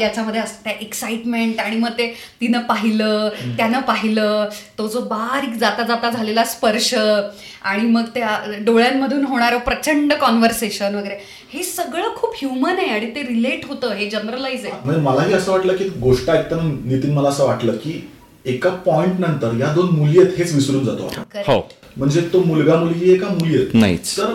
याच्यामध्ये 0.00 0.40
असतात. 0.40 0.62
त्या 0.64 0.72
एक्साइटमेंट 0.80 1.60
आणि 1.60 1.76
मग 1.76 1.90
ते 1.98 2.06
तिनं 2.40 2.60
पाहिलं 2.68 3.28
त्यानं 3.56 3.80
पाहिलं 3.80 4.48
तो 4.78 4.86
जो 4.88 5.00
बारीक 5.08 5.54
जाता 5.58 5.82
जाता 5.82 6.10
झालेला 6.10 6.44
स्पर्श 6.44 6.92
आणि 6.94 7.86
मग 7.88 8.08
त्या 8.14 8.38
डोळ्यांमधून 8.66 9.24
होणारं 9.26 9.58
प्रचंड 9.60 10.12
कॉन्व्हर्सेशन 10.20 10.94
वगैरे 10.94 11.18
हे 11.52 11.62
सगळं 11.62 12.14
खूप 12.16 12.34
ह्युमन 12.38 12.78
आहे 12.78 12.88
आणि 12.88 13.14
ते 13.14 13.22
रिलेट 13.22 13.64
होतं 13.68 13.92
हे 13.94 14.08
जनरलाइज 14.10 14.64
आहे. 14.66 14.74
म्हणजे 14.84 15.00
मलाही 15.00 15.32
असं 15.34 15.52
वाटलं 15.52 15.76
की 15.76 15.88
गोष्ट 16.00 16.30
ऐकताना 16.30 16.62
नितीन 16.84 17.14
मला 17.14 17.28
असं 17.28 17.46
वाटलं 17.46 17.76
की 17.76 18.00
एका 18.46 18.70
पॉइंट 18.86 19.20
नंतर 19.20 19.56
या 19.60 19.72
दोन 19.74 19.94
मुली 19.96 20.18
आहेत 20.18 20.38
हेच 20.38 20.54
विसरून 20.54 20.84
जातो 20.84 21.06
आपण. 21.06 21.42
हो. 21.46 21.60
म्हणजे 21.96 22.20
तो 22.32 22.42
मुलगा 22.44 22.76
मुलगी 22.76 23.10
आहे 23.10 23.18
का 23.18 23.28
मुली 23.28 23.56
आहेत. 23.56 23.74
नाहीच. 23.74 24.16
तर 24.18 24.34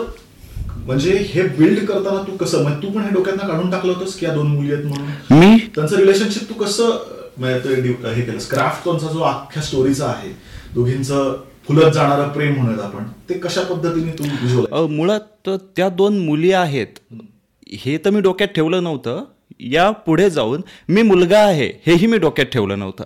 म्हणजे 0.86 1.16
हे 1.30 1.42
बिल्ड 1.58 1.84
करताना 1.86 2.22
तू 2.22 2.36
कसं 2.36 2.62
म्हणजे 2.62 2.82
तू 2.82 2.92
पण 2.92 3.02
हे 3.02 3.10
डोक्यात 3.10 3.38
काढून 3.38 3.70
टाकलं 3.70 3.92
होतंस 3.92 4.14
की 4.14 4.26
या 4.26 4.32
दोन 4.34 4.46
मुली 4.46 4.72
आहेत 4.72 4.84
म्हणून? 4.84 5.38
मी? 5.38 5.58
त्यांचं 5.74 5.96
रिलेशनशिप 5.96 6.48
तू 6.48 6.54
कसं 6.54 6.96
म्हणजे 7.38 7.74
हे 7.74 8.22
केलं 8.22 8.38
क्राफ्ट 8.50 8.84
त्यांचा 8.84 9.06
जो 9.06 9.20
अख्ख्या 9.20 9.62
स्टोरीचा 9.62 10.06
आहे 10.06 10.30
दोघींचं 10.74 11.36
फुलत 11.66 11.90
जाणारं 11.94 12.28
प्रेम 12.28 12.54
म्हणूयात 12.54 12.80
आपण 12.80 13.04
ते 13.28 13.34
कशा 13.38 13.62
पद्धतीने 13.62 14.12
तू 14.18 14.86
मुळात 14.86 15.48
त्या 15.76 15.88
दोन 15.88 16.18
मुली 16.18 16.52
आहेत 16.52 16.98
हे 17.78 17.96
तर 18.04 18.10
मी 18.10 18.20
डोक्यात 18.20 18.48
ठेवलं 18.48 18.82
नव्हतं. 18.82 19.24
या 19.60 19.90
पुढे 19.90 20.30
जाऊन 20.30 20.60
मी 20.88 21.02
मुलगा 21.02 21.38
आहे 21.38 21.70
हेही 21.86 22.06
मी 22.06 22.18
डोक्यात 22.18 22.46
ठेवलं 22.46 22.78
नव्हतं. 22.78 23.04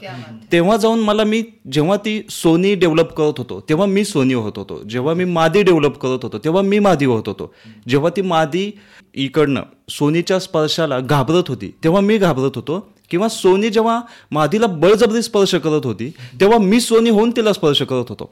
तेव्हा 0.52 0.76
जाऊन 0.76 1.00
मला 1.00 1.24
मी 1.24 1.42
जेव्हा 1.72 1.96
ती 1.96 2.20
सोनी 2.30 2.74
डेव्हलप 2.74 3.12
करत 3.12 3.38
होतो 3.38 3.60
तेव्हा 3.68 3.86
मी 3.86 4.04
सोनी 4.04 4.34
होत 4.34 4.52
होतो. 4.56 4.82
जेव्हा 4.90 5.14
मी 5.14 5.24
मादी 5.24 5.62
डेव्हलप 5.62 5.98
करत 5.98 6.18
होतो 6.22 6.38
तेव्हा 6.38 6.62
मी 6.62 6.78
मादी 6.78 7.04
होत 7.04 7.22
होतो. 7.26 7.54
जेव्हा 7.88 8.10
ती 8.16 8.22
मादी 8.22 8.70
इकडनं 9.14 9.62
सोनीच्या 9.90 10.38
स्पर्शाला 10.38 11.00
घाबरत 11.00 11.48
होती 11.48 11.74
तेव्हा 11.84 12.00
मी 12.00 12.18
घाबरत 12.18 12.56
होतो. 12.56 12.92
किंवा 13.10 13.28
सोनी 13.28 13.68
जेव्हा 13.68 14.00
मादीला 14.30 14.66
बळजबरी 14.66 15.22
स्पर्श 15.22 15.54
करत 15.54 15.84
होती 15.84 16.10
तेव्हा 16.40 16.58
मी 16.58 16.80
सोनी 16.80 17.10
होऊन 17.10 17.30
तिला 17.30 17.52
स्पर्श 17.52 17.82
करत 17.82 18.04
होतो. 18.08 18.30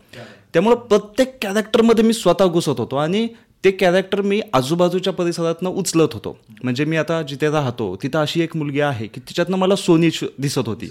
त्यामुळं 0.52 0.76
प्रत्येक 0.76 1.36
कॅरेक्टरमध्ये 1.42 2.04
मी 2.04 2.12
स्वतः 2.12 2.46
घुसत 2.46 2.68
होतो 2.68 2.96
आणि 2.96 3.26
ते 3.64 3.70
कॅरेक्टर 3.70 4.20
मी 4.20 4.40
आजूबाजूच्या 4.54 5.12
परिसरातनं 5.12 5.70
उचलत 5.70 6.12
होतो. 6.12 6.36
म्हणजे 6.62 6.84
मी 6.84 6.96
आता 6.96 7.20
जिथे 7.22 7.50
राहतो 7.50 7.96
तिथं 8.02 8.18
अशी 8.18 8.40
एक 8.40 8.56
मुलगी 8.56 8.80
आहे 8.80 9.06
की 9.06 9.20
तिच्यातनं 9.20 9.56
मला 9.56 9.76
सोनी 9.76 10.08
दिसत 10.38 10.66
होती. 10.66 10.86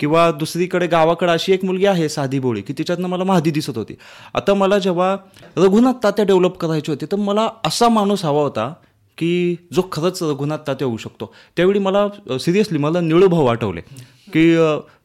किंवा 0.00 0.30
दुसरीकडे 0.30 0.86
गावाकडे 0.86 1.32
अशी 1.32 1.52
एक 1.52 1.64
मुलगी 1.64 1.86
आहे 1.86 2.08
साधी 2.08 2.38
बोळी 2.38 2.62
की 2.62 2.72
तिच्यातनं 2.78 3.08
मला 3.08 3.24
महादी 3.24 3.50
दिसत 3.50 3.78
होती. 3.78 3.94
आता 4.34 4.54
मला 4.54 4.78
जेव्हा 4.78 5.16
रघुनाथ 5.56 6.02
तात्या 6.04 6.24
डेव्हलप 6.24 6.56
करायचे 6.58 6.92
होते 6.92 7.06
तर 7.06 7.16
मला 7.16 7.48
असा 7.64 7.88
माणूस 7.88 8.24
हवा 8.24 8.42
होता 8.42 8.72
की 9.18 9.56
जो 9.72 9.82
खरंच 9.92 10.22
रघुनाथ 10.22 10.58
तात्या 10.66 10.86
होऊ 10.88 10.96
शकतो. 10.96 11.32
त्यावेळी 11.56 11.78
मला 11.78 12.38
सिरियसली 12.38 12.78
मला 12.78 13.00
निळूभाऊ 13.00 13.46
आठवले. 13.46 13.80
की 14.32 14.56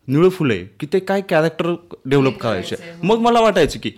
निळू 0.07 0.29
फुले 0.29 0.57
की 0.79 0.87
ते 0.93 0.99
काय 0.99 1.21
कॅरेक्टर 1.29 1.73
डेव्हलप 2.05 2.37
करायचे. 2.37 2.75
मग 3.03 3.17
मला 3.19 3.39
वाटायचं 3.39 3.79
की 3.83 3.91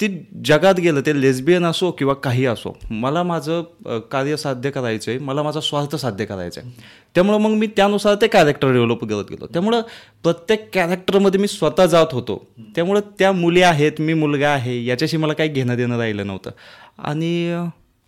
ती 0.00 0.08
जगात 0.44 0.74
गेलं 0.74 1.00
ते 1.00 1.20
लेस्बियन 1.20 1.64
असो 1.64 1.90
किंवा 1.90 2.14
काही 2.14 2.46
असो 2.46 2.76
मला 2.90 3.22
माझं 3.22 3.62
कार्य 4.10 4.36
साध्य 4.36 4.70
करायचं 4.70 5.10
आहे 5.10 5.20
मला 5.20 5.42
माझा 5.42 5.60
स्वार्थ 5.60 5.96
साध्य 5.96 6.24
करायचा 6.24 6.60
आहे 6.60 6.70
त्यामुळं 7.14 7.38
मग 7.38 7.50
मी 7.50 7.66
त्यानुसार 7.66 8.14
ते 8.14 8.26
कॅरेक्टर 8.26 8.72
डेव्हलप 8.72 9.04
करत 9.04 9.30
गेलो. 9.30 9.46
त्यामुळं 9.46 9.80
प्रत्येक 10.22 10.68
कॅरेक्टरमध्ये 10.74 11.40
मी 11.40 11.48
स्वतः 11.48 11.86
जात 11.86 12.06
होतो. 12.12 12.46
त्यामुळं 12.76 13.00
त्या 13.18 13.32
मुली 13.32 13.62
आहेत 13.62 13.92
मी 13.98 14.14
मुलगा 14.14 14.48
आहे 14.48 14.84
याच्याशी 14.84 15.16
मला 15.16 15.32
काही 15.32 15.48
घेणं 15.48 15.76
देणं 15.76 15.96
राहिलं 15.96 16.26
नव्हतं. 16.26 16.50
आणि 16.98 17.54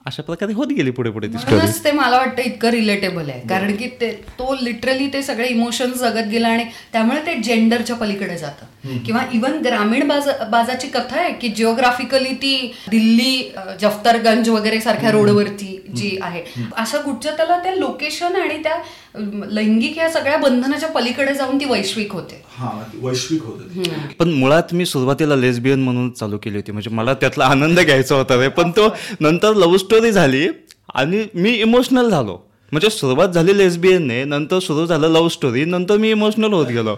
अशा 0.08 0.22
प्रकारे 0.22 0.52
होत 0.54 0.72
गेली 0.76 0.90
पुढे 0.90 1.10
पुढे 1.10 1.28
ती 1.28 1.38
स्टोरी 1.38 1.72
ते 1.84 1.90
मला 1.92 2.18
वाटतं 2.18 2.42
इतकं 2.42 2.70
रिलेटेबल 2.70 3.30
आहे. 3.30 3.40
कारण 3.48 3.74
की 3.76 3.86
ते 4.00 4.10
तो 4.38 4.54
लिटरली 4.60 5.06
ते 5.12 5.22
सगळे 5.22 5.46
इमोशन्स 5.48 5.98
जगत 6.00 6.28
गेला 6.30 6.48
आणि 6.48 6.64
त्यामुळे 6.92 7.20
ते 7.26 7.34
जेंडरच्या 7.44 7.96
पलीकडे 7.96 8.36
जातं. 8.38 8.66
किंवा 9.06 9.22
इवन 9.32 9.58
ग्रामीण 9.64 10.06
बाजा 10.08 10.44
बाजाची 10.50 10.88
कथा 10.88 11.20
आहे 11.20 11.32
की 11.40 11.48
जिओग्राफिकली 11.56 12.32
ती 12.42 12.54
दिल्ली 12.90 13.50
जफ्तरगंज 13.80 14.48
वगैरे 14.48 14.80
सारख्या 14.80 15.10
रोडवरती 15.10 15.74
जी 15.96 16.16
आहे. 16.22 16.42
अशा 16.76 16.98
कुठच्या 16.98 17.32
त्याला 17.36 17.58
त्या 17.62 17.74
लोकेशन 17.74 18.36
आणि 18.36 18.62
त्या 18.62 18.76
लैंगिक 19.14 19.98
या 19.98 20.08
सगळ्या 20.10 20.36
बंधनाच्या 20.36 20.88
पलीकडे 20.88 21.34
जाऊन 21.34 21.60
ती 21.60 21.64
वैश्विक 21.64 22.12
होते. 22.12 22.42
हा 22.56 22.70
वैश्विक 23.02 23.42
होत 23.42 24.14
पण 24.18 24.28
मुळात 24.30 24.74
मी 24.74 24.86
सुरुवातीला 24.86 25.36
लेस्बियन 25.36 25.82
म्हणून 25.82 26.10
चालू 26.10 26.38
केली 26.38 26.56
होती. 26.56 26.72
म्हणजे 26.72 26.90
मला 26.90 27.14
त्यातला 27.14 27.44
आनंद 27.44 27.80
घ्यायचा 27.80 28.14
होता 28.14 28.40
रे. 28.40 28.48
पण 28.48 28.70
तो 28.70 28.88
नंतर 29.20 29.54
लव्ह 29.54 29.76
स्टोरी 29.76 30.12
झाली 30.12 30.46
आणि 30.94 31.24
मी 31.34 31.50
इमोशनल 31.52 32.10
झालो. 32.10 32.38
म्हणजे 32.72 32.90
सुरुवात 32.90 33.28
झाली 33.28 33.56
लेस्बियनने 33.58 34.22
नंतर 34.24 34.58
सुरू 34.58 34.86
झालं 34.86 35.08
लव्ह 35.08 35.28
स्टोरी 35.28 35.64
नंतर 35.64 35.96
मी 35.96 36.10
इमोशनल 36.10 36.52
होत 36.52 36.66
गेलो. 36.66 36.96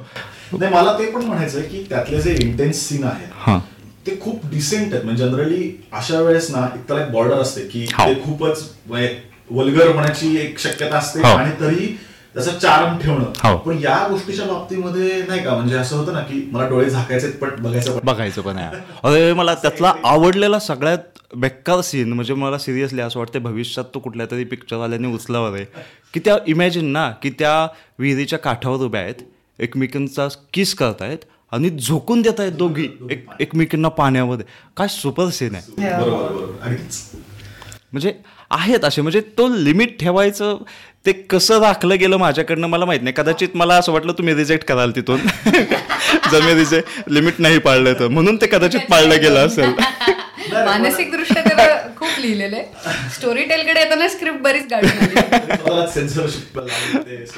नाही 0.52 0.74
मला 0.74 0.98
ते 0.98 1.10
पण 1.10 1.24
म्हणायचं 1.24 1.60
की 1.62 1.84
त्यातले 1.90 2.20
जे 2.20 2.36
इंटेन्स 2.40 2.88
सीन 2.88 3.04
आहेत 3.04 3.28
हां. 3.38 3.58
ते 4.06 4.16
खूप 4.20 4.46
डिसेंट 4.50 4.92
आहेत. 4.92 5.04
म्हणजे 5.04 5.24
जनरली 5.24 5.70
अशा 5.92 6.20
वेळेस 6.20 6.50
ना 6.50 6.66
एक 6.74 6.86
त्याला 6.88 7.04
एक 7.04 7.10
बॉर्डर 7.12 7.34
असते 7.34 7.60
की. 7.62 7.84
ते 7.98 8.14
खूपच 8.24 8.62
वल्गर 9.50 9.88
होण्याची 9.88 10.36
एक 10.36 10.58
शक्यता 10.58 10.96
असते 10.98 11.20
हो. 11.20 11.26
आणि 11.28 11.50
तरी 11.60 11.86
त्याचा 12.34 12.50
चार्म 12.52 12.92
हो. 12.92 12.98
ठेवणं 13.00 13.56
पण 13.58 13.78
या 13.82 13.96
गोष्टीच्या 14.10 14.44
बाबतीमध्ये 14.46 15.22
नाही 15.28 15.42
का 15.44 15.54
म्हणजे 15.54 15.76
असं 15.76 15.96
होतं 15.96 16.12
ना 16.12 16.20
की 16.20 16.42
मला 16.52 16.68
डोळे 16.68 16.90
झाकायचे 16.90 17.28
पण 17.30 17.62
बघायचं 17.62 17.98
पण. 17.98 18.06
बघायचं 18.06 18.42
पण 18.42 18.58
आहे. 18.58 18.76
अरे 19.04 19.32
मला 19.32 19.54
त्यातला 19.54 19.92
आवडलेला 20.04 20.58
सगळ्यात 20.58 21.18
बेकार 21.36 21.80
सीन 21.80 22.12
म्हणजे 22.12 22.34
मला 22.34 22.58
सिरियसली 22.58 23.00
असं 23.00 23.18
वाटतं 23.18 23.42
भविष्यात 23.42 23.84
तो 23.94 23.98
कुठल्या 23.98 24.26
तरी 24.30 24.44
पिक्चरवाल्याने 24.44 25.12
उचलावा 25.14 25.50
रे. 25.56 25.64
की 26.14 26.20
त्या 26.24 26.36
इमॅजिन 26.46 26.92
ना 26.92 27.10
की 27.22 27.30
त्या 27.30 27.66
विहिरीच्या 27.98 28.38
काठावर 28.38 28.84
उभ्या 28.84 29.00
आहेत 29.00 29.22
एकमेकांचा 29.58 30.26
किस 30.52 30.74
करतायत 30.74 31.24
आणि 31.52 31.70
झोकून 31.70 32.22
देत 32.22 32.40
आहेत 32.40 32.52
दोघी 32.52 32.88
एक 33.10 33.26
एकमेकांना 33.40 33.88
पाण्यामध्ये. 33.88 34.46
काय 34.76 34.88
सुपर 34.88 35.28
सीन 35.30 35.54
आहे. 35.54 35.72
बरोबर 36.00 36.22
बरोबर. 36.22 36.62
आणि 36.62 36.76
म्हणजे 37.92 38.12
आहेत 38.50 38.84
असे 38.84 39.02
म्हणजे 39.02 39.20
तो 39.38 39.48
लिमिट 39.48 39.98
ठेवायचं 40.00 40.56
ते 41.06 41.12
कसं 41.12 41.60
राखलं 41.60 41.98
गेलं 41.98 42.16
माझ्याकडनं 42.16 42.66
मला 42.66 42.84
माहीत 42.84 43.02
नाही. 43.02 43.14
कदाचित 43.16 43.48
मला 43.54 43.74
असं 43.74 43.92
वाटलं 43.92 44.12
तुम्ही 44.12 44.34
रिजेक्ट 44.34 44.64
कराल 44.64 44.90
तिथून. 44.90 45.20
रिजे 46.54 46.80
लिमिट 47.08 47.34
नाही 47.38 47.58
पाळलं 47.58 47.92
तर. 47.98 48.08
म्हणून 48.08 48.36
ते 48.36 48.46
कदाचित 48.46 48.80
पाळलं 48.90 49.20
गेलं 49.20 49.46
असेल. 49.46 49.72
मानसिक 50.52 51.10
दृष्ट्या 51.10 51.42
त्याला 51.42 51.76
खूप 51.96 52.18
लिहिलेलं 52.20 52.56
आहे. 52.56 53.08
स्टोरी 53.14 53.44
टेलकडे 53.44 53.80
येताना 53.80 54.08
स्क्रिप्ट 54.08 54.40
बरीच 54.40 54.66
गाडी 54.70 54.86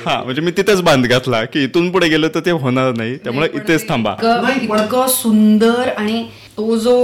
हा 0.06 0.22
म्हणजे 0.24 0.40
मी 0.40 0.50
तिथेच 0.50 0.80
बांध 0.82 1.06
घातला 1.06 1.44
की 1.44 1.64
इथून 1.64 1.90
पुढे 1.90 2.08
गेलं 2.08 2.28
तर 2.34 2.40
ते 2.40 2.50
होणार 2.50 2.92
नाही. 2.96 3.16
त्यामुळे 3.16 3.48
इथेच 3.54 3.88
थांबा. 3.88 4.14
इतकं 4.62 5.06
सुंदर 5.08 5.88
आणि 5.96 6.22
तो 6.56 6.76
जो 6.76 6.94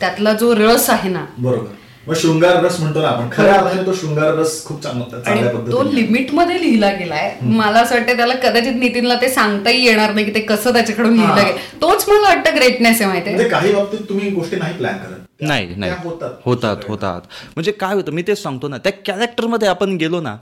त्यातला 0.00 0.32
जो 0.32 0.54
रस 0.54 0.90
आहे 0.90 1.08
ना 1.08 1.24
बरोबर. 1.38 1.66
मग 2.08 2.14
शृंगार 2.14 2.62
रस 2.64 2.78
म्हणतो 2.80 3.00
ना 3.02 3.08
आपण 3.08 3.28
खऱ्या 3.32 3.54
अर्थाने 3.54 3.86
तो 3.86 3.92
शृंगार 3.92 4.34
रस 4.34 4.64
खूप 4.64 4.82
चांगला 4.82 5.04
तो 5.04 5.58
पद्धतीने 5.58 5.94
लिमिटमध्ये 5.94 6.60
लिहिला 6.60 6.90
गेलाय. 6.90 7.30
मला 7.42 7.80
असं 7.80 7.94
वाटतं 7.94 8.16
त्याला 8.16 8.34
कदाचित 8.34 8.74
नितीनला 8.74 9.14
ते 9.14 9.28
सांगताही 9.28 9.84
येणार 9.84 10.12
नाही 10.14 10.26
की 10.26 10.34
ते 10.34 10.40
कसं 10.40 10.72
त्याच्याकडून 10.72 11.12
लिहिलं 11.12 11.32
हा. 11.32 11.42
गेलं. 11.42 11.56
तोच 11.82 12.08
मला 12.08 12.28
वाटतं 12.28 12.56
ग्रेटनेस 12.56 13.00
आहे 13.00 13.10
माहितीये 13.10 13.34
म्हणजे 13.36 13.50
काही 13.50 13.72
बाबतीत 13.74 14.08
तुम्ही 14.08 14.30
गोष्टी 14.30 14.56
नाही 14.56 14.74
प्लॅन 14.74 14.96
करत. 14.98 15.18
नाही 15.40 15.74
नाही. 15.76 15.92
होतात. 16.04 16.30
होतात 16.44 16.76
होतात. 16.88 17.20
म्हणजे 17.56 17.72
काय 17.72 17.94
होतं 17.94 18.12
मी 18.12 18.22
तेच 18.22 18.42
सांगतो 18.42 18.68
ना 18.68 18.78
त्या 18.78 18.92
कॅरेक्टरमध्ये 19.06 19.68
आपण 19.68 19.96
गेलो 19.96 20.20
ना 20.20 20.36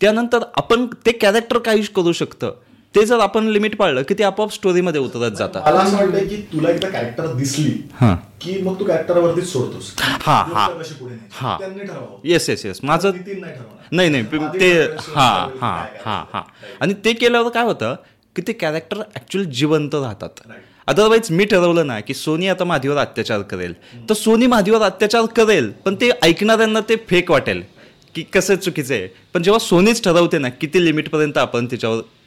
त्यानंतर 0.00 0.38
आपण 0.56 0.86
ते 1.06 1.12
कॅरेक्टर 1.12 1.58
काही 1.58 1.82
करू 1.96 2.12
शकतं? 2.12 2.52
ते 2.94 3.06
जर 3.06 3.18
आपण 3.18 3.46
लिमिट 3.46 3.76
पाळलं 3.76 4.02
की 4.02 4.14
ते 4.14 4.22
आपोआप 4.24 4.52
स्टोरीमध्ये 4.52 5.00
उतरत 5.00 5.30
जातं. 5.30 5.60
मला 5.60 5.80
असं 5.80 5.96
वाटतं 5.96 6.26
की 6.26 6.36
तुला 6.36 6.70
एकदा 6.70 6.88
कॅरेक्टर 6.88 7.26
दिसली 7.26 7.82
हां. 7.94 8.14
की 8.40 8.62
मग 8.62 8.80
तू 8.80 8.84
कॅरेक्टरवरतीच 8.84 9.52
सोडतोस. 9.52 9.94
हा, 10.00 10.42
हा. 10.54 10.68
हा. 11.30 11.56
येस 12.24 12.50
येस 12.50 12.66
येस 12.66 12.80
माझं 12.82 13.12
नाही 13.92 14.08
नाही 14.08 14.22
ते 14.60 14.82
हां 14.82 15.48
हां 15.60 15.84
हां. 16.04 16.24
हां. 16.32 16.42
आणि 16.80 16.94
ते 17.04 17.12
केल्यावर 17.12 17.48
काय 17.48 17.64
होतं 17.64 17.94
की 18.36 18.42
ते 18.42 18.52
कॅरेक्टर 18.52 18.96
ॲक्च्युअली 18.96 19.50
जिवंत 19.50 19.94
राहतात. 19.94 20.28
अदरवाईज 20.86 21.30
मी 21.30 21.44
ठरवलं 21.44 21.86
ना 21.86 22.00
की 22.00 22.14
सोनी 22.14 22.48
आता 22.48 22.64
माझीवर 22.64 22.96
अत्याचार 22.96 23.42
करेल. 23.42 23.74
तर 24.08 24.14
सोनी 24.14 24.46
माझीवर 24.46 24.82
अत्याचार 24.82 25.26
करेल 25.26 25.70
पण 25.84 25.94
ते 25.94 26.10
ऐकणाऱ्यांना 26.22 26.80
ते 26.80 26.96
फेक 26.96 27.30
वाटेल 27.30 27.62
की 28.14 28.22
कसं 28.22 28.54
चुकीचं 28.56 28.94
आहे. 28.94 29.08
पण 29.34 29.42
जेव्हा 29.42 29.58
सोनीच 29.58 30.04
ठरवते 30.04 30.38
ना 30.38 30.48
किती 30.48 30.84
लिमिटपर्यंत 30.84 31.38
आपण 31.38 31.66
त्याच्यावर 31.66 31.96
बरोबर 31.96 32.21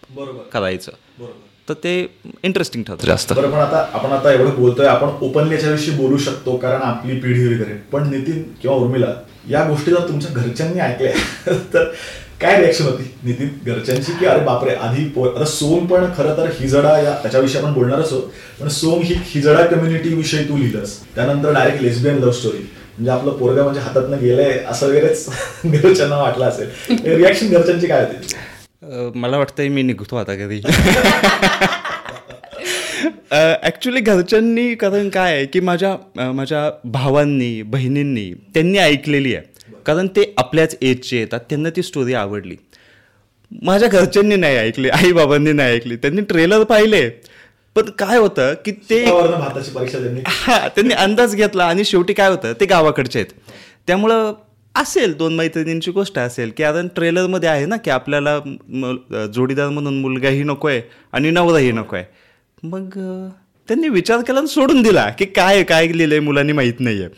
करायचं. 0.54 0.92
बरोबर. 1.20 1.32
तर 1.68 1.74
ते 1.74 1.94
इंटरेस्टिंग 2.44 2.84
ठरतं. 2.84 3.08
जास्त. 3.08 3.34
बरं 3.34 3.52
पण 3.52 3.58
आता 3.58 3.78
आपण 3.94 4.12
आता 4.12 4.32
एवढं 4.32 4.56
बोलतोय 4.56 4.86
आपण 4.88 5.08
ओपनली 5.22 5.56
याच्याविषयी 5.56 5.96
बोलू 5.96 6.18
शकतो 6.18 6.58
कारण 6.58 6.82
आपली 6.82 7.20
पिढी 7.20 7.46
वगैरे 7.48 7.74
पण 7.92 8.10
नितीन 8.10 8.44
किंवा 8.62 8.78
उर्मिला 8.78 9.08
या 9.50 9.64
गोष्टी 9.64 9.92
जर 9.92 10.08
तुमच्या 10.08 10.32
घरच्यांनी 10.32 10.80
ऐकल्या 10.80 11.54
तर 11.74 11.84
काय 12.42 12.60
रिॲक्शन 12.62 12.86
होती? 12.86 13.04
नितीन 13.24 13.50
घरच्यांची 13.66 14.12
की 14.20 14.26
अरे 14.26 14.40
बापरे 14.40 14.76
आधी 14.76 15.04
आता 15.26 15.46
सोम 15.46 15.86
पण 15.86 16.06
खरं 16.18 16.38
तर 16.38 16.50
हिजडा 16.60 16.98
या 17.00 17.14
त्याच्याविषयी 17.22 17.62
आपण 17.62 17.74
बोलणारच 17.74 18.12
आहोत 18.14 18.24
पण 18.62 18.68
सोम 18.68 19.02
ही 19.02 19.16
हिजडा 19.26 19.66
कम्युनिटी 19.66 20.14
विषयी 20.14 20.44
तू 20.50 20.58
लिहिलंस. 20.58 20.98
त्यानंतर 21.16 21.54
डायरेक्ट 21.54 21.82
लेस्बियन 21.82 22.18
लव्ह 22.18 22.32
स्टोरी 22.32 22.58
म्हणजे 22.58 23.12
आपलं 23.12 23.32
पोरगा 23.32 23.64
म्हणजे 23.64 23.82
हातातनं 23.82 24.20
गेलंय 24.20 24.60
असं 24.70 24.88
वगैरेच 24.88 25.28
घरच्यांना 25.66 26.18
वाटलं 26.18 26.46
असेल. 26.46 26.70
रिॲक्शन 27.16 27.50
घरच्यांची 27.50 27.88
काय 27.88 28.04
होती? 28.06 28.36
मला 29.16 29.38
वाटतंय 29.38 29.68
मी 29.68 29.82
निघतो 29.84 30.16
आता 30.16 30.36
घरी 30.36 30.62
ॲक्च्युली 33.32 34.00
घरच्यांनी 34.00 34.74
कारण 34.76 35.10
काय 35.10 35.34
आहे 35.36 35.46
की 35.46 35.60
माझ्या 35.60 36.32
माझ्या 36.34 36.70
भावांनी 36.92 37.62
बहिणींनी 37.62 38.32
त्यांनी 38.54 38.78
ऐकलेली 38.78 39.34
आहे. 39.36 39.44
कारण 39.86 40.08
ते 40.16 40.34
आपल्याच 40.38 40.76
एजचे 40.82 41.18
येतात 41.20 41.40
त्यांना 41.50 41.70
ती 41.76 41.84
स्टोरी 41.84 42.14
आवडली. 42.14 42.56
माझ्या 43.64 43.88
घरच्यांनी 43.90 44.36
नाही 44.36 44.58
ऐकली 44.58 44.90
आई 44.90 45.12
बाबांनी 45.14 45.52
नाही 45.52 45.76
ऐकली. 45.76 45.96
त्यांनी 45.96 46.22
ट्रेलर 46.30 46.64
पाहिले. 46.64 47.10
पण 47.76 47.90
काय 48.00 48.18
होतं 48.18 48.54
की 48.66 48.72
ते 48.90 49.04
हा 50.28 50.68
त्यांनी 50.68 50.94
अंदाज 50.94 51.36
घेतला 51.36 51.66
आणि 51.66 51.86
शेवटी 51.86 52.14
काय 52.14 52.30
होतं 52.30 52.54
ते 52.60 52.66
गावाकडचे 52.66 53.20
आहेत. 53.20 53.32
त्यामुळं 53.88 54.34
असेल 54.76 55.14
दोन 55.14 55.36
मैत्रिणींची 55.36 55.92
गोष्ट 55.92 56.20
असेल 56.20 56.52
की 56.58 56.64
आता 56.64 56.82
ट्रेलरमध्ये 56.96 57.50
आहे 57.50 57.66
ना 57.66 57.78
की 57.78 57.92
आपल्याला 57.92 58.40
जोडीदार 59.34 59.70
म्हणून 59.70 60.00
मुलगाही 60.02 60.44
नको 60.44 60.68
आहे 60.68 60.82
आणि 61.14 61.32
नवराही 61.32 61.72
नको 61.72 61.96
आहे 61.96 62.06
मग 62.64 62.98
त्यांनी 63.70 63.90
विचार 63.90 64.22
केला 64.22 64.40
आणि 64.40 64.48
सोडून 64.48 64.82
दिला 64.82 65.10
की 65.10 65.26
काय 65.26 65.64
काय 65.64 65.88
लिहिलंय 65.88 66.20
मुलांनी 66.20 66.52
माहीत 66.52 66.80
नाही 66.80 67.02
आहे 67.02 67.10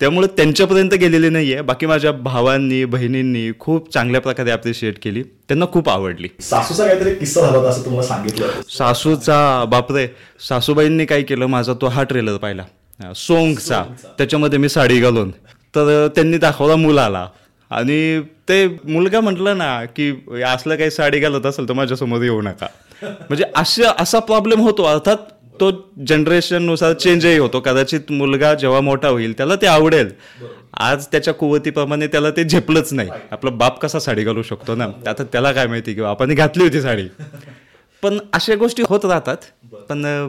त्यामुळं 0.00 0.26
त्यांच्यापर्यंत 0.26 0.94
गेलेली 0.94 1.28
नाही 1.28 1.52
आहे 1.52 1.62
बाकी 1.62 1.86
माझ्या 1.86 2.12
भावांनी 2.12 2.84
बहिणींनी 2.84 3.50
खूप 3.58 3.92
चांगल्या 3.92 4.20
प्रकारे 4.20 4.50
अप्रिशिएट 4.50 4.98
केली. 5.02 5.22
त्यांना 5.22 5.66
खूप 5.72 5.88
आवडली. 5.88 6.28
सासूचा 6.40 6.86
काहीतरी 6.86 7.14
किस्सा 7.14 7.40
झाला 7.40 7.56
होता 7.58 7.68
असं 7.68 7.84
तुम्हाला 7.84 8.08
सांगितलं. 8.08 8.60
सासूचा 8.68 9.64
बापरे! 9.64 10.06
सासूबाईंनी 10.48 11.04
काय 11.06 11.22
केलं? 11.22 11.46
माझा 11.46 11.74
तो 11.80 11.86
हा 11.86 12.02
ट्रेलर 12.02 12.36
पाहिला. 12.36 13.12
सोंगचा. 13.16 13.82
त्याच्यामध्ये 14.18 14.58
मी 14.58 14.68
साडी 14.68 15.00
घालून. 15.00 15.30
तर 15.76 16.06
त्यांनी 16.14 16.38
दाखवला 16.38 16.76
मुलाला. 16.76 17.26
आणि 17.70 18.20
ते 18.48 18.66
मुलगा 18.68 19.20
म्हटलं 19.20 19.58
ना 19.58 19.84
की 19.96 20.10
असलं 20.46 20.76
काही 20.76 20.90
साडी 20.90 21.18
घालत 21.18 21.46
असेल 21.46 21.68
तर 21.68 21.72
माझ्यासमोर 21.72 22.22
येऊ 22.22 22.42
नका. 22.42 22.66
म्हणजे 23.02 23.44
अशा 23.56 23.92
असा 23.98 24.18
प्रॉब्लेम 24.18 24.60
होतो. 24.60 24.82
अर्थात 24.82 25.16
तो 25.60 25.70
जनरेशननुसार 26.08 26.92
चेंजही 26.92 27.38
होतो. 27.38 27.60
कदाचित 27.60 28.12
मुलगा 28.12 28.54
जेव्हा 28.54 28.80
मोठा 28.80 29.08
होईल 29.08 29.32
त्याला 29.36 29.56
ते 29.56 29.66
आवडेल. 29.66 30.10
आज 30.78 31.06
त्याच्या 31.06 31.34
कुवतीप्रमाणे 31.34 32.06
त्याला 32.06 32.30
ते 32.30 32.44
झेपलंच 32.44 32.92
नाही. 32.92 33.08
आपला 33.30 33.50
बाप 33.50 33.80
कसा 33.80 33.98
साडी 33.98 34.22
घालू 34.22 34.42
शकतो 34.42 34.74
ना? 34.74 34.86
आता 35.06 35.24
त्याला 35.24 35.52
काय 35.52 35.66
माहिती 35.66 35.94
किंवा 35.94 36.10
आपण 36.10 36.34
घातली 36.34 36.64
होती 36.64 36.80
साडी. 36.82 37.06
पण 38.06 38.18
अशा 38.32 38.54
गोष्टी 38.54 38.82
होत 38.88 39.04
राहतात. 39.04 39.36
पण 39.88 40.28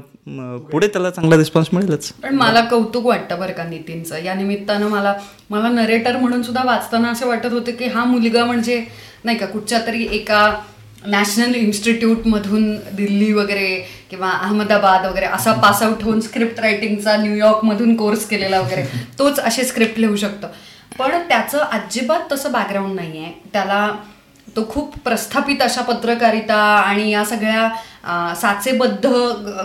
पुढे 0.71 0.87
त्याला 0.87 1.09
चांगला 1.09 1.37
रिस्पॉन्स 1.37 1.67
मिळेलच. 1.73 2.11
पण 2.23 2.35
मला 2.35 2.61
कौतुक 2.61 3.05
वाटतं 3.05 3.39
बरं 3.39 3.51
का 3.53 3.63
नितीनचं. 3.63 4.17
या 4.17 4.33
निमित्तानं 4.33 4.87
मला 4.89 5.13
मला 5.49 5.69
नरेटर 5.69 6.17
म्हणून 6.17 6.41
सुद्धा 6.43 6.63
वाचताना 6.65 7.11
असं 7.11 7.27
वाटत 7.27 7.53
होतं 7.53 7.71
की 7.71 7.87
हा 7.87 8.03
मुलगा 8.05 8.45
म्हणजे 8.45 8.83
नाही 9.23 9.37
का 9.37 9.45
कुठच्या 9.45 9.79
तरी 9.87 10.07
एका 10.11 10.41
नॅशनल 11.05 11.55
इन्स्टिट्यूटमधून 11.55 12.75
दिल्ली 12.95 13.31
वगैरे 13.33 13.69
किंवा 14.09 14.31
अहमदाबाद 14.31 15.05
वगैरे 15.05 15.25
असा 15.25 15.53
पास 15.61 15.83
आउट 15.83 16.03
होऊन 16.03 16.19
स्क्रिप्ट 16.21 16.59
रायटिंगचा 16.59 17.15
न्यूयॉर्कमधून 17.17 17.95
कोर्स 17.95 18.25
केलेला 18.27 18.59
वगैरे 18.61 18.85
तोच 19.19 19.39
असे 19.39 19.63
स्क्रिप्ट 19.63 19.99
लिहू 19.99 20.15
शकतो. 20.15 20.47
पण 20.99 21.21
त्याचं 21.29 21.57
अजिबात 21.57 22.31
तसं 22.31 22.51
बॅकग्राऊंड 22.51 22.95
नाही 22.95 23.23
आहे 23.23 23.33
त्याला 23.53 23.87
तो 24.57 24.63
खूप 24.69 24.93
प्रस्थापित 25.03 25.61
अशा 25.61 25.81
पत्रकारिता 25.81 26.55
आणि 26.55 27.09
या 27.11 27.23
सगळ्या 27.25 27.69
साचेबद्ध 28.35 29.09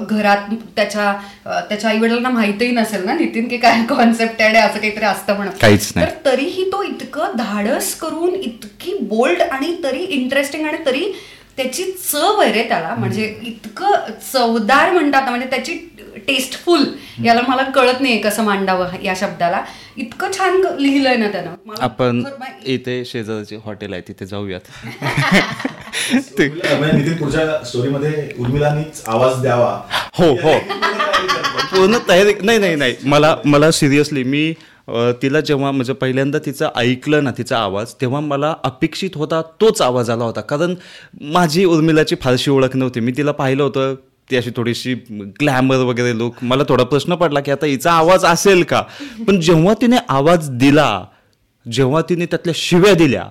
घरात 0.00 0.52
त्याच्या 0.76 1.12
त्याच्या 1.68 1.90
आई 1.90 1.98
वडिलांना 1.98 2.30
माहितही 2.30 2.70
नसेल 2.70 3.04
ना 3.04 3.14
नितीन 3.14 3.48
की 3.48 3.56
काय 3.56 3.82
कॉन्सेप्ट 3.88 4.42
आहे 4.42 4.58
असं 4.58 4.78
काहीतरी 4.78 5.04
असतं 5.04 5.36
म्हणून 5.36 5.54
काहीच. 5.60 5.94
तर 5.96 6.08
तरीही 6.24 6.64
तो 6.72 6.82
इतकं 6.82 7.36
धाडस 7.36 7.94
करून 7.94 8.34
इतकी 8.34 8.96
बोल्ड 9.02 9.42
आणि 9.42 9.76
तरी 9.84 10.02
इंटरेस्टिंग 10.10 10.66
आणि 10.66 10.78
तरी 10.86 11.12
त्याची 11.56 11.84
चव 11.92 12.40
आहे 12.40 12.52
रे 12.52 12.68
त्याला. 12.68 12.94
म्हणजे 12.94 13.36
इतकं 13.42 13.90
चवदार 14.32 14.90
म्हणतात 14.90 15.28
म्हणजे 15.28 15.46
त्याची 15.46 15.88
टेस्टफुल 16.26 16.84
याला 17.24 17.40
मला 17.48 17.62
कळत 17.62 18.00
नाही 18.00 18.20
कसं 18.20 18.42
मांडावं 18.42 18.88
या 19.02 19.14
शब्दाला. 19.16 19.62
इतकं 19.96 20.32
छान 20.38 20.60
लिहिलंय 20.78 21.16
ना 21.16 21.28
त्यानं. 21.28 21.54
मला 21.66 21.84
आपण 21.84 22.22
इथे 22.64 23.04
शेजारचे 23.04 23.56
हॉटेल 23.56 23.92
आहे 23.92 24.02
तिथे 24.08 24.26
जाऊयात. 24.26 24.60
पुढच्या 27.18 27.64
स्टोरीमध्ये 27.64 28.28
उर्मिलांनीच 28.38 29.02
आवाज 29.06 29.40
द्यावा. 29.42 29.80
हो 30.14 30.24
हो. 30.24 30.58
पूर्ण 31.72 31.98
तयारी 32.08 32.32
नाही 32.42 32.58
नाही 32.58 32.76
नाही. 32.76 32.94
मला 33.02 33.36
मला 33.44 33.70
सिरियसली 33.70 34.24
मी 34.24 34.54
तिला 35.22 35.40
जेव्हा 35.40 35.70
म्हणजे 35.70 35.92
पहिल्यांदा 35.92 36.38
तिचं 36.44 36.68
ऐकलं 36.76 37.24
ना 37.24 37.30
तिचा 37.38 37.58
आवाज 37.58 37.92
तेव्हा 38.00 38.20
मला 38.20 38.54
अपेक्षित 38.64 39.16
होता 39.16 39.40
तोच 39.60 39.82
आवाज 39.82 40.10
आला 40.10 40.24
होता. 40.24 40.40
कारण 40.40 40.74
माझी 41.32 41.64
उर्मिलाची 41.64 42.16
फारशी 42.22 42.50
ओळख 42.50 42.76
नव्हती. 42.76 43.00
मी 43.00 43.12
तिला 43.16 43.32
पाहिलं 43.32 43.62
होतं 43.62 43.94
ती 44.30 44.36
अशी 44.36 44.50
थोडीशी 44.56 44.94
ग्लॅमर 45.40 45.76
वगैरे 45.76 46.16
लुक 46.18 46.34
मला 46.42 46.64
थोडा 46.68 46.84
प्रश्न 46.84 47.14
पडला 47.14 47.40
की 47.40 47.50
आता 47.50 47.66
हिचा 47.66 47.92
आवाज 47.92 48.24
असेल 48.24 48.62
का? 48.62 48.82
पण 49.26 49.40
जेव्हा 49.40 49.74
तिने 49.80 49.96
आवाज 50.08 50.48
दिला 50.58 51.04
जेव्हा 51.66 52.00
तिने 52.08 52.26
त्यातल्या 52.26 52.54
शिव्या 52.56 52.94
दिल्या 52.94 53.24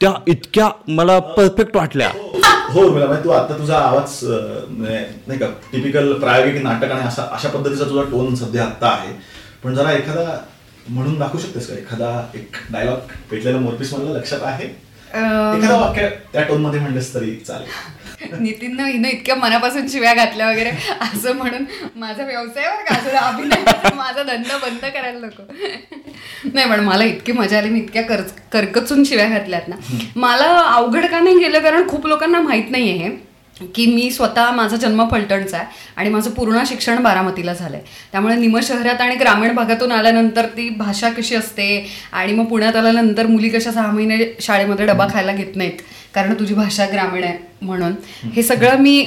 त्या 0.00 0.12
इतक्या 0.28 0.68
मला 0.88 1.18
परफेक्ट 1.18 1.76
वाटल्या. 1.76 2.08
हो 2.70 2.88
मला 2.90 3.06
म्हणजे 3.06 3.24
तू 3.24 3.30
आता 3.30 3.58
तुझा 3.58 3.78
आवाज 3.78 4.18
म्हणजे 4.24 4.98
नाही 5.26 5.38
का 5.38 5.46
टिपिकल 5.72 6.12
प्रायोगिक 6.20 6.62
नाटक 6.62 6.90
आणि 6.90 7.06
असा 7.08 7.28
अशा 7.32 7.48
पद्धतीचा 7.48 7.84
तुझा 7.84 8.02
टोन 8.10 8.34
सध्या 8.34 8.64
आता 8.64 8.88
आहे. 8.88 9.12
पण 9.64 9.74
जरा 9.74 9.92
एखादा 9.92 10.36
म्हणून 10.88 11.18
दाखवू 11.18 11.40
शकतेस 11.40 11.66
का? 11.66 11.74
एखादा 11.74 12.30
एक 12.34 12.56
डायलॉग 12.70 12.98
पेटलेला 13.30 13.58
मोरपीस 13.58 13.94
मला 13.94 14.18
लक्षात 14.18 14.40
आहे? 14.42 14.64
एखादा 15.14 15.76
वाक्य 15.76 16.08
त्या 16.32 16.42
टोनमध्ये 16.42 16.80
म्हणलेस 16.80 17.14
तरी 17.14 17.36
चालेल. 17.36 17.68
नितीननं 18.40 18.84
हिनं 18.84 19.08
इतक्या 19.08 19.34
मनापासून 19.34 19.88
शिव्या 19.88 20.14
घातल्या 20.14 20.50
वगैरे. 20.50 20.70
असं 21.00 21.32
म्हणून 21.32 21.64
माझा 21.96 22.24
का? 22.24 22.94
असं 22.94 23.16
अभिनयाचा 23.16 23.94
माझा 23.94 24.22
धंदा 24.22 24.56
बंद 24.56 24.84
करायला 24.84 25.26
नको. 25.26 25.42
नाही 26.54 26.70
पण 26.70 26.80
मला 26.80 27.04
इतकी 27.04 27.32
मजा 27.32 27.58
आली. 27.58 27.68
मी 27.68 27.78
इतक्या 27.78 28.02
कर 28.02 28.20
करकचून 28.52 29.04
शिव्या 29.04 29.28
घातल्यात 29.28 29.68
ना. 29.68 29.76
मला 30.16 30.46
अवघड 30.58 31.06
का 31.06 31.20
नाही 31.20 31.38
गेलं? 31.38 31.58
कारण 31.58 31.88
खूप 31.88 32.06
लोकांना 32.06 32.40
माहीत 32.40 32.70
नाही 32.70 32.90
आहे 32.90 32.98
हे. 32.98 33.33
की 33.74 33.86
मी 33.86 34.10
स्वतः 34.10 34.50
माझा 34.50 34.76
जन्म 34.76 35.08
फलटणचा 35.10 35.56
आहे 35.56 35.66
आणि 35.96 36.10
माझं 36.10 36.30
पूर्ण 36.30 36.62
शिक्षण 36.66 37.02
बारामतीला 37.02 37.52
झालं 37.52 37.76
आहे 37.76 37.84
त्यामुळे 38.12 38.36
निम 38.36 38.58
शहरात 38.62 39.00
आणि 39.00 39.14
ग्रामीण 39.14 39.54
भागातून 39.54 39.92
आल्यानंतर 39.92 40.46
ती 40.46 40.68
भाषा 40.68 41.08
कशी 41.08 41.34
असते 41.34 41.86
आणि 42.12 42.32
मग 42.32 42.44
पुण्यात 42.44 42.76
आल्यानंतर 42.76 43.26
मुली 43.26 43.48
कशा 43.48 43.72
सहा 43.72 43.90
महिने 43.90 44.18
शाळेमध्ये 44.40 44.86
डबा 44.86 45.06
खायला 45.12 45.32
घेत 45.32 45.56
नाहीत 45.56 45.82
कारण 46.14 46.34
तुझी 46.34 46.54
भाषा 46.54 46.86
ग्रामीण 46.92 47.24
आहे 47.24 47.38
म्हणून. 47.62 47.92
हे 48.34 48.42
सगळं 48.42 48.76
मी. 48.76 49.00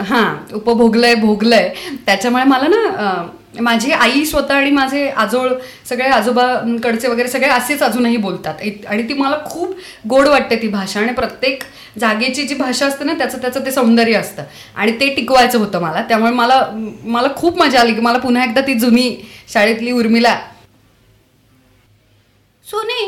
हां 0.00 0.54
उपभोगलंय 0.54 1.14
भोगलंय. 1.14 1.68
त्याच्यामुळे 2.06 2.44
मला 2.44 2.68
ना 2.68 3.26
माझी 3.60 3.90
आई 3.92 4.24
स्वतः 4.26 4.54
आणि 4.54 4.70
माझे 4.70 5.08
आजोळ 5.08 5.52
सगळे 5.88 6.08
आजोबाकडचे 6.08 7.08
वगैरे 7.08 7.28
सगळे 7.28 7.48
असेच 7.48 7.82
अजूनही 7.82 8.16
बोलतात. 8.16 8.54
आणि 8.86 9.08
ती 9.08 9.14
मला 9.14 9.38
खूप 9.44 9.74
गोड 10.08 10.28
वाटते 10.28 10.56
ती 10.62 10.68
भाषा 10.68 11.00
आणि 11.00 11.12
प्रत्येक 11.12 11.62
जागेची 11.98 12.42
जी 12.42 12.54
भाषा 12.54 12.86
असते 12.86 13.04
ना 13.04 13.12
त्याचं 13.18 13.40
त्याचं 13.40 13.64
ते 13.64 13.70
सौंदर्य 13.70 14.16
असतं. 14.16 14.44
आणि 14.76 14.92
ते 15.00 15.14
टिकवायचं 15.14 15.58
होतं 15.58 15.80
मला. 15.82 16.02
त्यामुळे 16.02 16.32
मला 16.32 16.60
मला 17.04 17.28
खूप 17.36 17.58
मजा 17.58 17.80
आली 17.80 17.94
की 17.94 18.00
मला 18.00 18.18
पुन्हा 18.18 18.44
एकदा 18.44 18.60
ती 18.60 18.74
जुनी 18.74 19.10
शाळेतली 19.48 19.92
उर्मिला. 19.92 20.38
सोने 22.64 23.02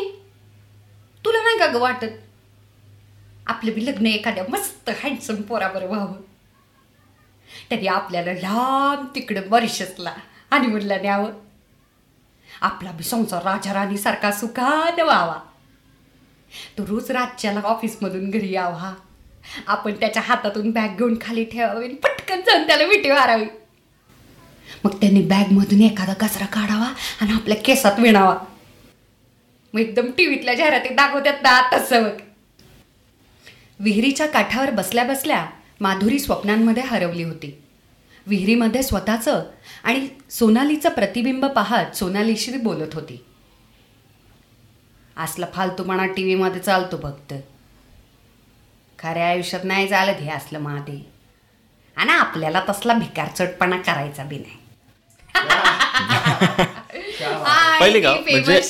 तुला 1.25 1.43
नाही 1.43 1.59
का 1.59 1.67
ग 1.67 1.81
वाटत? 1.81 2.07
आपलं 3.47 3.73
बी 3.75 3.85
लग्न 3.87 4.07
एखाद्या 4.07 4.45
मस्त 4.49 4.91
हँडसम 5.03 5.41
पोराबरोबर 5.43 5.95
व्हावं. 5.95 6.13
त्यांनी 7.69 7.87
आपल्याला 7.89 8.33
लांब 8.33 9.07
तिकडं 9.15 9.49
मॉरिशसला 9.51 10.13
आणि 10.51 10.67
म्हणला 10.67 10.97
न्यावं. 10.97 11.33
आपला 12.61 12.91
बी 12.91 13.03
संसार 13.03 13.43
राजा 13.43 13.73
राणीसारखा 13.73 14.33
सुखान 14.33 15.01
व्हावा. 15.01 15.39
तो 16.79 16.87
रोज 16.87 17.11
रातच्याला 17.11 17.61
ऑफिसमधून 17.61 18.31
घरी 18.31 18.53
यावा. 18.53 18.95
आपण 19.67 19.93
त्याच्या 19.93 20.23
हातातून 20.27 20.71
बॅग 20.71 20.97
घेऊन 20.97 21.19
खाली 21.21 21.45
ठेवावी 21.45 21.85
आणि 21.85 21.95
पटकन 21.95 22.41
जाऊन 22.41 22.67
त्याला 22.67 22.87
मिठी 22.87 23.13
मारावी. 23.13 23.45
मग 24.85 24.95
त्यांनी 25.01 25.23
बॅगमधून 25.23 25.83
एखादा 25.83 26.13
कचरा 26.13 26.47
काढावा 26.47 26.93
आणि 27.21 27.33
आपल्या 27.33 27.57
केसात 27.57 27.99
विणावा. 27.99 28.39
मग 29.75 29.81
एकदम 29.81 30.11
टी 30.19 30.27
व्हीतल्या 30.27 30.55
जाहिरातीत 30.55 30.91
दाखवतात 30.91 31.43
ना 31.43 31.61
तसं 31.73 32.03
मग 32.03 32.17
विहिरीच्या 33.81 34.27
काठावर 34.27 34.71
बसल्या 34.71 35.05
बसल्या 35.05 35.47
माधुरी 35.81 36.19
स्वप्नांमध्ये 36.19 36.83
हरवली 36.83 37.23
होती. 37.23 37.63
विहिरीमध्ये 38.27 38.83
स्वतःचं 38.83 39.45
आणि 39.85 40.09
सोनालीचं 40.31 40.89
प्रतिबिंब 40.89 41.47
पाहत 41.47 41.97
सोनालीशी 41.97 42.57
बोलत 42.57 42.95
होती. 42.95 43.25
असला 45.17 45.47
फालतूपणा 45.55 46.07
टी 46.07 46.23
व्हीमध्ये 46.23 46.61
चालतो 46.61 46.97
फक्त 47.03 47.35
खऱ्या 48.99 49.29
आयुष्यात 49.29 49.65
नाही 49.65 49.89
चालत 49.89 50.21
हे 50.21 50.31
असलं 50.31 50.59
माते 50.59 51.13
आणि 51.97 52.13
आपल्याला 52.13 52.63
तसला 52.69 52.93
भिकार 52.93 53.29
चटपणा 53.29 53.77
करायचा 53.77 54.25
बी 54.25 54.39
नाही. 54.39 54.57
पहिली 57.81 58.01
का 58.01 58.15
म्हणजे. 58.31 58.61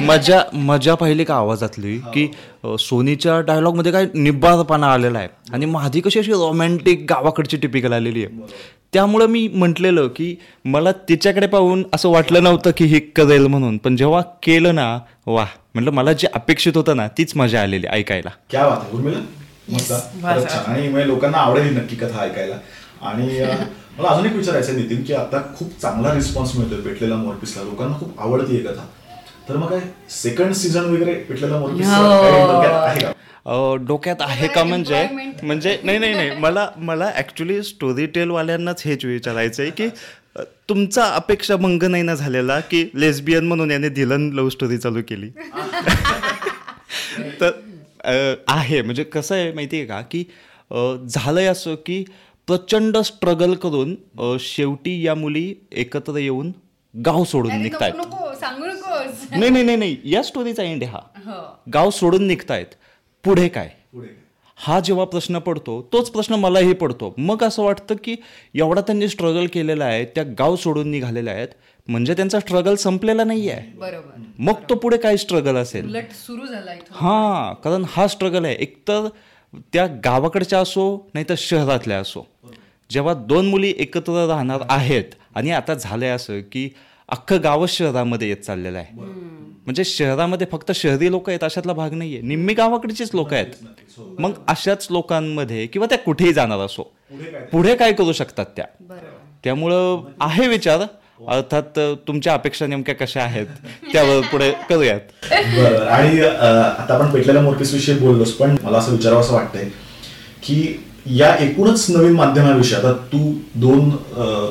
मजा 0.00 0.42
मजा 0.52 0.94
पहिली 0.94 1.24
का 1.24 1.34
आवाजातली? 1.34 1.98
की 1.98 2.28
अ, 2.64 2.76
सोनीच्या 2.78 3.40
डायलॉगमध्ये 3.40 3.92
काय 3.92 4.06
निब्बाळपणा 4.14 4.86
आलेला 4.86 5.18
आहे. 5.18 5.28
आणि 5.52 5.66
माझी 5.66 6.00
कशी 6.00 6.18
अशी 6.18 6.32
रोमॅन्टिक 6.32 7.06
गावाकडची 7.10 7.56
टिपिकल 7.56 7.92
आलेली 7.92 8.24
आहे. 8.24 8.36
त्यामुळं 8.92 9.26
मी 9.26 9.48
म्हटलेलं 9.48 10.06
की 10.08 10.36
मला 10.64 10.92
तिच्याकडे 10.92 11.46
पाहून 11.46 11.84
असं 11.92 12.08
वाटलं 12.08 12.42
नव्हतं 12.42 12.70
की 12.76 12.84
हे 12.84 12.98
करेल 12.98 13.46
म्हणून. 13.46 13.76
पण 13.76 13.96
जेव्हा 13.96 14.20
केलं 14.42 14.74
ना 14.74 14.98
वा 15.26 15.44
म्हटलं 15.74 15.90
मला 15.90 16.12
जे 16.12 16.26
अपेक्षित 16.34 16.76
होतं 16.76 16.96
ना 16.96 17.08
तीच 17.08 17.36
मजा 17.36 17.62
आलेली 17.62 17.86
ऐकायला. 17.86 18.30
क्या 18.50 18.64
आणि 20.66 20.88
म्हणजे 20.88 21.06
लोकांना 21.06 21.38
आवडेल 21.38 21.64
ही 21.64 21.70
नक्की 21.70 21.96
कथा 21.96 22.22
ऐकायला. 22.22 22.54
आणि 23.02 23.28
मला 23.98 24.08
अजून 24.08 24.26
एक 24.26 24.32
विचारायचं 24.32 24.72
आहे 24.72 24.82
नितीन 24.82 25.02
की 25.04 25.12
आता 25.12 25.40
खूप 25.56 25.80
चांगला 25.80 26.14
रिस्पॉन्स 26.14 26.56
मिळतोय 26.56 26.80
पेटलेला 26.80 27.16
मोरपीसला 27.16 27.62
लोकांना 27.62 27.98
खूप 27.98 28.20
आवडती 28.20 28.56
ही 28.56 28.62
कथा. 28.62 28.86
तर 29.48 29.56
मग 29.56 29.70
काय 29.70 29.80
सेकंड 30.12 30.52
सीझन 30.52 30.84
वगैरे 30.84 31.14
पेटलेला 31.14 31.58
मोरपीस 31.58 31.86
हो. 31.86 32.04
आहे 32.04 33.00
का? 33.00 33.12
अ, 33.46 33.74
डोक्यात 33.86 34.16
आहे 34.20 34.48
का 34.48 34.64
म्हणजे. 34.64 35.06
म्हणजे 35.42 35.78
नाही 35.84 35.98
नाही 35.98 36.14
नाही. 36.14 36.30
मला 36.38 36.68
मला 36.78 37.10
ऍक्च्युली 37.16 37.62
स्टोरी 37.62 38.06
टेलवाल्यांनाच 38.06 38.82
हेच 38.86 39.04
विचारायचं 39.04 39.62
आहे 39.62 39.70
की 39.70 39.88
तुमचा 40.68 41.04
अपेक्षा 41.14 41.56
भंग 41.56 41.82
नाही 41.82 42.02
ना 42.02 42.14
झालेला 42.14 42.58
की 42.60 42.90
लेस्बियन 42.94 43.46
म्हणून 43.46 43.70
याने 43.70 43.88
दिलन 43.88 44.30
लव्ह 44.32 44.48
स्टोरी 44.50 44.78
चालू 44.78 45.02
केली? 45.08 45.28
तर 47.40 47.50
अ, 48.04 48.34
आहे. 48.48 48.82
म्हणजे 48.82 49.04
कसं 49.04 49.34
आहे 49.34 49.52
माहिती 49.52 49.76
आहे 49.76 49.86
का 49.86 50.00
की 50.10 50.24
झालंय 51.08 51.46
असं 51.46 51.74
की 51.86 52.04
प्रचंड 52.48 52.96
स्ट्रगल 52.98 53.54
करून 53.54 53.94
शेवटी 54.40 55.00
या 55.06 55.14
मुली 55.14 55.54
एकत्र 55.72 56.16
येऊन 56.16 56.52
गाव 56.94 57.24
सोडून 57.24 57.62
निघतायत. 57.62 57.92
नाही 59.30 59.50
नाही 59.50 59.64
नाही 59.64 59.76
नाही. 59.76 59.96
या 60.04 60.22
स्टोरीचा 60.22 60.62
एंड 60.62 60.84
हा. 60.84 60.98
हो. 61.26 61.40
गाव 61.74 61.90
सोडून 61.90 62.26
निघतायत. 62.26 62.66
पुढे 63.24 63.48
काय? 63.48 63.68
पुढे 63.92 64.08
हा 64.58 64.78
जेव्हा 64.80 65.04
प्रश्न 65.04 65.38
पडतो 65.38 65.80
तोच 65.92 66.10
प्रश्न 66.10 66.34
मलाही 66.34 66.72
पडतो. 66.72 67.14
मग 67.18 67.42
असं 67.44 67.62
वाटतं 67.62 67.94
की 68.04 68.14
एवढा 68.54 68.80
त्यांनी 68.80 69.08
स्ट्रगल 69.08 69.46
केलेला 69.52 69.84
आहे 69.84 70.04
त्या 70.04 70.24
गाव 70.38 70.56
सोडून 70.56 70.90
निघालेल्या 70.90 71.34
आहेत 71.34 71.48
म्हणजे 71.88 72.14
त्यांचा 72.14 72.40
स्ट्रगल 72.40 72.74
संपलेला 72.74 73.24
नाही 73.24 73.48
आहे 73.50 73.70
बरोबर. 73.78 74.20
मग 74.38 74.62
तो 74.70 74.74
पुढे 74.74 74.96
काय 74.96 75.16
स्ट्रगल 75.16 75.56
असेल? 75.56 75.94
हां 76.92 77.54
कारण 77.64 77.84
हा 77.88 78.06
स्ट्रगल 78.08 78.44
आहे. 78.44 78.54
एकतर 78.54 79.08
त्या 79.52 79.86
गावाकडच्या 80.04 80.58
असो 80.60 81.08
नाही 81.14 81.26
तर 81.28 81.34
शहरातल्या 81.38 81.98
असो. 81.98 82.26
जेव्हा 82.90 83.14
दोन 83.14 83.46
मुली 83.46 83.74
एकत्र 83.78 84.26
राहणार 84.26 84.60
आहेत 84.68 85.14
आणि 85.34 85.50
आता 85.50 85.74
झालंय 85.74 86.08
असं 86.08 86.40
की 86.52 86.68
अख्खं 87.08 87.42
गावच 87.42 87.70
शहरामध्ये 87.70 88.28
येत 88.28 88.36
चाललेलं 88.36 88.78
आहे. 88.78 89.00
म्हणजे 89.66 89.84
शहरामध्ये 89.84 90.46
फक्त 90.52 90.72
शहरी 90.72 91.10
लोक 91.10 91.28
आहेत 91.28 91.44
अशातला 91.44 91.72
भाग 91.72 91.94
नाहीये 91.94 92.20
निम्मी 92.20 92.54
गावाकडचीच 92.54 93.10
लोक 93.14 93.32
आहेत. 93.34 93.46
मग 94.18 94.32
अशाच 94.48 94.86
लोकांमध्ये 94.90 95.66
किंवा 95.66 95.86
त्या 95.86 95.98
कुठेही 95.98 96.32
जाणार 96.32 96.58
असो 96.58 96.82
पुढे 97.52 97.76
काय? 97.76 97.92
करू 97.92 98.12
शकतात 98.12 98.46
त्या? 98.56 98.64
त्यामुळं 99.44 100.02
आहे 100.20 100.48
विचार. 100.48 100.82
अर्थात 101.20 101.78
तुमच्या 102.08 102.32
अपेक्षा 102.34 102.66
नेमक्या 102.66 102.94
कशा 102.94 103.20
आहेत 103.22 103.46
त्यावर 103.92 104.20
पुढे 104.32 104.50
करूयात. 104.68 105.00
बरं 105.30 105.86
आणि 105.86 106.20
आता 106.20 106.94
आपण 106.94 107.10
पेटलेल्या 107.10 107.42
मोरपीस 107.42 107.72
विषयी 107.74 107.94
बोललोस 107.98 108.32
पण 108.32 108.56
मला 108.62 108.78
असं 108.78 108.92
विचारावं 108.92 109.20
असं 109.20 109.34
वाटतंय 109.34 109.68
की 110.42 110.84
या 111.16 111.34
एकूणच 111.40 111.86
नवीन 111.90 112.12
माध्यमाविषयी 112.16 112.76
आता 112.78 112.92
तू 113.12 113.32
दोन 113.54 113.90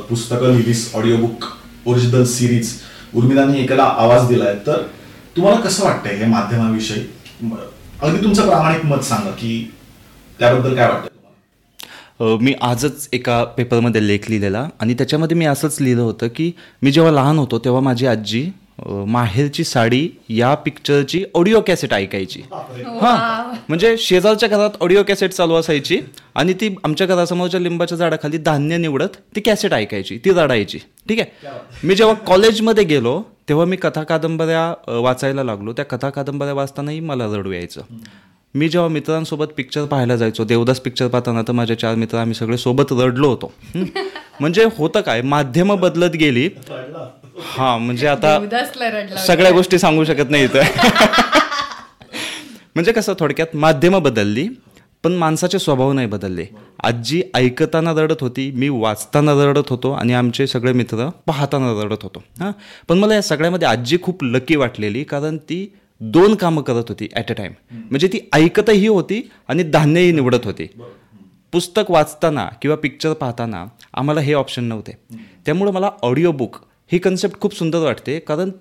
पुस्तकं 0.10 0.52
लिहिलीस 0.52 0.90
ऑडिओ 0.96 1.18
बुक 1.18 1.46
ओरिजिनल 1.86 2.24
सिरीज 2.26 2.74
उर्मिलांनी 3.14 3.62
एकाला 3.64 3.84
आवाज 3.84 4.28
दिलाय 4.28 4.54
तर 4.68 4.82
तुम्हाला 5.38 5.60
कसं 5.62 5.84
वाटतंय 5.84 6.16
हे 6.16 6.26
माध्यमाविषयी? 6.26 7.02
अगदी 8.02 8.24
तुमचं 8.24 8.48
प्रामाणिक 8.48 8.86
मत 8.86 9.04
सांगा 9.04 9.32
की 9.32 9.72
त्याबद्दल 10.40 10.76
काय 10.76 10.88
वाटतं 10.88 11.14
मी 12.20 12.54
आजच 12.62 13.08
एका 13.14 13.44
पेपरमध्ये 13.44 14.08
लेख 14.08 14.30
लिहिलेला 14.30 14.68
आणि 14.80 14.94
त्याच्यामध्ये 14.94 15.38
मी 15.38 15.46
असंच 15.46 15.78
लिहिलं 15.82 16.02
होतं 16.02 16.28
की 16.36 16.52
मी 16.82 16.92
जेव्हा 16.92 17.12
लहान 17.12 17.38
होतो 17.38 17.60
तेव्हा 17.60 17.82
माझी 17.82 18.06
आजी 18.06 18.50
माहेरची 19.08 19.64
साडी 19.64 20.08
या 20.30 20.54
पिक्चरची 20.56 21.24
ऑडिओ 21.36 21.60
कॅसेट 21.68 21.94
ऐकायची. 21.94 22.42
हां 23.02 23.54
म्हणजे 23.68 23.96
शेजारच्या 23.98 24.50
घरात 24.50 24.82
ऑडिओ 24.82 25.04
कॅसेट 25.04 25.32
चालू 25.32 25.54
असायची 25.54 26.00
आणि 26.36 26.54
ती 26.54 26.74
आमच्या 26.84 27.08
घरासमोरच्या 27.08 27.60
लिंबाच्या 27.60 27.98
झाडाखाली 27.98 28.38
धान्य 28.38 28.78
निवडत 28.78 29.16
ती 29.36 29.42
कॅसेट 29.42 29.74
ऐकायची 29.74 30.18
ती 30.26 30.32
रडायची. 30.32 30.80
ठीक 31.10 31.20
आहे? 31.20 31.50
मी 31.84 31.96
जेव्हा 31.96 32.16
कॉलेजमध्ये 32.28 32.84
गेलो 32.84 33.22
तेव्हा 33.50 33.66
मी 33.66 33.76
कथा 33.76 34.04
कादंबऱ्या 34.04 35.00
वाचायला 35.00 35.44
लागलो. 35.44 35.74
त्या 35.74 35.86
कथा 35.86 36.10
कादंबऱ्या 36.10 36.54
वाचतानाही 36.54 37.00
मला 37.00 37.26
रडू 37.26 37.52
यायचं. 37.52 37.82
मी 38.56 38.70
जेव्हा 38.70 38.90
मित्रांसोबत 38.90 39.46
पिक्चर 39.58 39.86
पाहायला 39.86 40.16
जायचो 40.16 40.44
देवदास 40.44 40.80
पिक्चर 40.80 41.08
पाहताना 41.08 41.42
तर 41.42 41.52
माझे 41.52 41.76
चार 41.76 41.96
मित्र 41.96 42.18
आम्ही 42.18 42.34
सगळे 42.34 42.58
सोबत 42.58 42.86
रडलो 42.92 43.28
होतो. 43.28 43.54
म्हणजे 44.40 44.66
होतं 44.78 45.02
काय 45.02 45.22
माध्यमं 45.22 45.80
बदलत 45.80 46.10
गेली. 46.10 46.50
हा 47.38 47.78
म्हणजे 47.78 48.08
आता 48.08 48.40
सगळ्या 49.18 49.52
गोष्टी 49.52 49.80
सांगू 49.80 50.04
शकत 50.04 50.30
नाही 50.30 50.44
इथं. 50.44 50.60
म्हणजे 52.76 52.92
कसं 52.92 53.14
थोडक्यात 53.20 53.56
माध्यमं 53.56 54.04
बदलली 54.04 54.48
पण 55.04 55.12
माणसाचे 55.12 55.60
स्वभाव 55.60 55.92
नाही 55.92 56.08
बदलले. 56.08 56.46
आजी 56.84 57.22
ऐकताना 57.36 57.92
रडत 57.92 58.22
होती 58.22 58.52
मी 58.56 58.70
वाचताना 58.70 59.34
रडत 59.34 59.70
होतो 59.70 59.92
आणि 59.92 60.14
आमचे 60.14 60.48
सगळे 60.48 60.74
मित्र 60.74 61.10
पाहताना 61.28 61.84
रडत 61.84 62.04
होतो. 62.04 62.24
हां? 62.40 62.52
पण 62.90 62.98
मला 62.98 63.16
या 63.16 63.22
सगळ्यामध्ये 63.22 63.68
आजी 63.68 63.98
खूप 64.02 64.24
लकी 64.24 64.56
वाटलेली 64.56 65.04
कारण 65.04 65.38
ती 65.38 65.74
दोन 66.02 66.36
कामं 66.36 66.62
करत 66.62 66.90
होती 66.90 67.08
ॲट 67.16 67.32
अ 67.32 67.34
टाइम 67.34 67.52
म्हणजे 67.72 68.08
ती 68.08 68.20
ऐकतही 68.34 68.88
होती 68.88 69.22
आणि 69.48 69.64
धान्यही 69.64 70.12
निवडत 70.12 70.46
होती. 70.46 70.68
पुस्तक 71.54 71.92
वाचताना 71.92 72.46
किंवा 72.62 72.76
पिक्चर 72.78 73.14
पाहताना 73.14 73.66
आम्हाला 73.94 74.22
हे 74.22 74.34
ऑप्शन 74.34 74.64
नव्हते. 74.64 74.98
त्यामुळं 75.46 75.72
मला 75.72 75.90
ऑडिओ 76.04 76.32
बुक 76.32 76.56
ही 76.92 77.00
कन्सेप्ट 77.00 77.40
खूप 77.42 77.56
सुंदर 77.56 77.80
वाटते. 77.80 78.18
कारण 78.20 78.52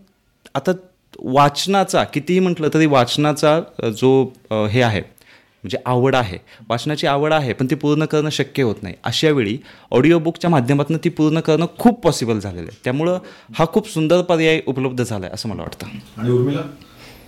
आता 0.54 0.72
वाचनाचा 1.18 2.04
कितीही 2.04 2.40
म्हटलं 2.40 2.68
तरी 2.74 2.86
वाचनाचा 2.86 3.58
जो 3.98 4.22
हे 4.70 4.82
आहे 4.82 5.00
म्हणजे 5.00 5.78
आवड 5.86 6.14
आहे. 6.14 6.38
वाचनाची 6.68 7.06
आवड 7.06 7.32
आहे 7.32 7.52
पण 7.52 7.66
ती 7.70 7.74
पूर्ण 7.74 8.04
करणं 8.04 8.30
शक्य 8.30 8.62
होत 8.62 8.82
नाही. 8.82 8.94
अशा 9.04 9.30
वेळी 9.30 9.56
ऑडिओ 9.90 10.18
बुकच्या 10.18 10.50
माध्यमातून 10.50 10.96
ती 11.04 11.08
पूर्ण 11.08 11.40
करणं 11.40 11.66
खूप 11.78 12.02
पॉसिबल 12.04 12.38
झालेलं 12.38 12.62
आहे. 12.62 12.78
त्यामुळं 12.84 13.18
हा 13.58 13.64
खूप 13.72 13.88
सुंदर 13.90 14.22
पर्याय 14.22 14.60
उपलब्ध 14.66 15.02
झाला 15.02 15.24
आहे 15.26 15.34
असं 15.34 15.48
मला 15.48 15.62
वाटतं. 15.62 15.86
आणि 16.16 16.30
उर्मिला? 16.30 16.62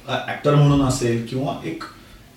ऍक्टर 0.09 0.55
म्हणून 0.55 0.87
असेल 0.87 1.25
किंवा 1.27 1.55
एक 1.69 1.85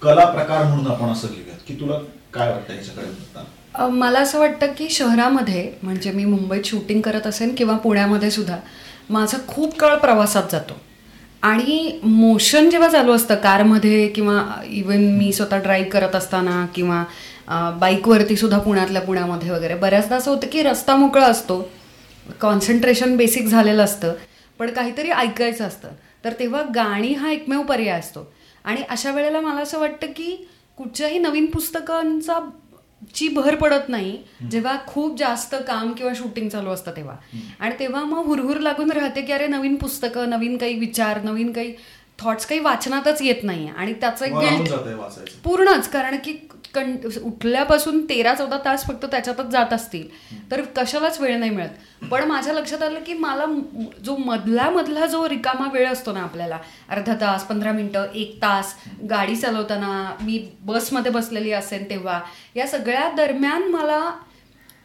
कला 0.01 0.25
प्रकार 0.25 0.63
म्हणून 0.63 0.87
आपण 0.87 1.11
असं 1.11 1.27
घेऊयात. 1.27 1.57
की 1.67 1.73
तुला 1.79 1.97
काय 2.33 2.51
वाटतं 2.51 2.73
याच्याकडे 2.73 3.05
बघताना? 3.05 3.87
मला 3.89 4.19
असं 4.19 4.39
वाटतं 4.39 4.71
की 4.77 4.87
शहरामध्ये 4.89 5.71
म्हणजे 5.83 6.11
मी 6.11 6.25
मुंबईत 6.25 6.65
शूटिंग 6.65 7.01
करत 7.01 7.27
असेल 7.27 7.53
किंवा 7.55 7.75
पुण्यामध्ये 7.77 8.31
सुद्धा 8.31 8.57
माझा 9.09 9.37
खूप 9.47 9.77
काळ 9.79 9.95
प्रवासात 9.97 10.43
जातो. 10.51 10.77
आणि 11.43 11.99
मोशन 12.03 12.69
जेव्हा 12.69 12.89
चालू 12.89 13.13
असतं 13.15 13.35
कारमध्ये 13.35 14.07
किंवा 14.07 14.41
इवन 14.69 15.03
मी 15.17 15.31
स्वतः 15.33 15.57
ड्राईव्ह 15.57 15.89
करत 15.89 16.15
असताना 16.15 16.65
किंवा 16.75 17.03
बाईकवरती 17.79 18.35
सुद्धा 18.35 18.57
पुण्यातल्या 18.57 19.01
पुण्यामध्ये 19.01 19.49
वगैरे 19.51 19.75
बऱ्याचदा 19.75 20.15
असं 20.15 20.31
होतं 20.31 20.47
की 20.51 20.63
रस्ता 20.63 20.95
मोकळा 20.95 21.25
असतो 21.25 21.61
कॉन्सन्ट्रेशन 22.41 23.15
बेसिक 23.17 23.47
झालेलं 23.47 23.83
असतं 23.83 24.13
पण 24.59 24.69
काहीतरी 24.69 25.09
ऐकायचं 25.09 25.65
असतं. 25.65 25.87
तर 26.25 26.33
तेव्हा 26.39 26.63
गाणी 26.75 27.13
हा 27.13 27.31
एकमेव 27.31 27.61
पर्याय 27.61 27.99
असतो. 27.99 28.31
आणि 28.63 28.81
अशा 28.89 29.11
वेळेला 29.11 29.41
मला 29.41 29.61
असं 29.61 29.79
वाटतं 29.79 30.07
की 30.07 30.35
कुठच्याही 30.77 31.19
नवीन 31.19 31.45
पुस्तकांचा 31.45 32.39
ची 33.13 33.27
भर 33.27 33.55
पडत 33.55 33.89
नाही. 33.89 34.17
जेव्हा 34.51 34.75
खूप 34.87 35.17
जास्त 35.17 35.55
काम 35.67 35.91
किंवा 35.93 36.11
शूटिंग 36.15 36.49
चालू 36.49 36.69
असतं 36.69 36.91
तेव्हा. 36.95 37.15
आणि 37.59 37.75
तेव्हा 37.79 38.03
मग 38.03 38.25
हुरहुर 38.25 38.57
लागून 38.57 38.91
राहते 38.91 39.21
की 39.21 39.31
अरे 39.31 39.47
नवीन 39.47 39.75
पुस्तकं 39.75 40.29
नवीन 40.29 40.57
काही 40.57 40.79
विचार 40.79 41.21
नवीन 41.23 41.51
काही 41.53 41.73
थॉट्स 42.19 42.45
काही 42.45 42.59
वाचनातच 42.59 43.21
येत 43.21 43.43
नाही. 43.43 43.69
आणि 43.69 43.93
त्याचं 43.93 44.25
एक 44.25 44.33
गिल्ट 44.33 44.73
पूर्णच. 45.43 45.89
कारण 45.89 46.17
की 46.23 46.33
कं 46.73 46.95
उठल्यापासून 47.23 48.03
तेरा 48.09 48.33
चौदा 48.33 48.57
तास 48.65 48.85
फक्त 48.85 49.05
त्याच्यातच 49.05 49.45
जात 49.45 49.73
असतील. 49.73 50.07
तर 50.51 50.61
कशालाच 50.75 51.19
वेळ 51.19 51.37
नाही 51.39 51.51
मिळत. 51.51 52.05
पण 52.11 52.23
माझ्या 52.23 52.53
लक्षात 52.53 52.83
आलं 52.83 52.99
की 52.99 53.13
मला 53.13 53.45
जो 54.05 54.15
मधला 54.17 54.69
मधला 54.69 55.05
जो 55.05 55.27
रिकामा 55.29 55.67
वेळ 55.73 55.87
असतो 55.87 56.11
ना 56.11 56.21
आपल्याला 56.21 56.57
अर्धा 56.89 57.15
तास 57.21 57.43
पंधरा 57.43 57.71
मिनटं 57.71 58.13
एक 58.15 58.35
तास 58.41 58.73
गाडी 59.09 59.35
चालवताना 59.35 60.15
मी 60.21 60.37
बसमध्ये 60.61 61.11
बसलेली 61.11 61.51
असेल 61.51 61.89
तेव्हा 61.89 62.19
या 62.55 62.67
सगळ्या 62.67 63.09
दरम्यान 63.17 63.63
मला 63.63 63.99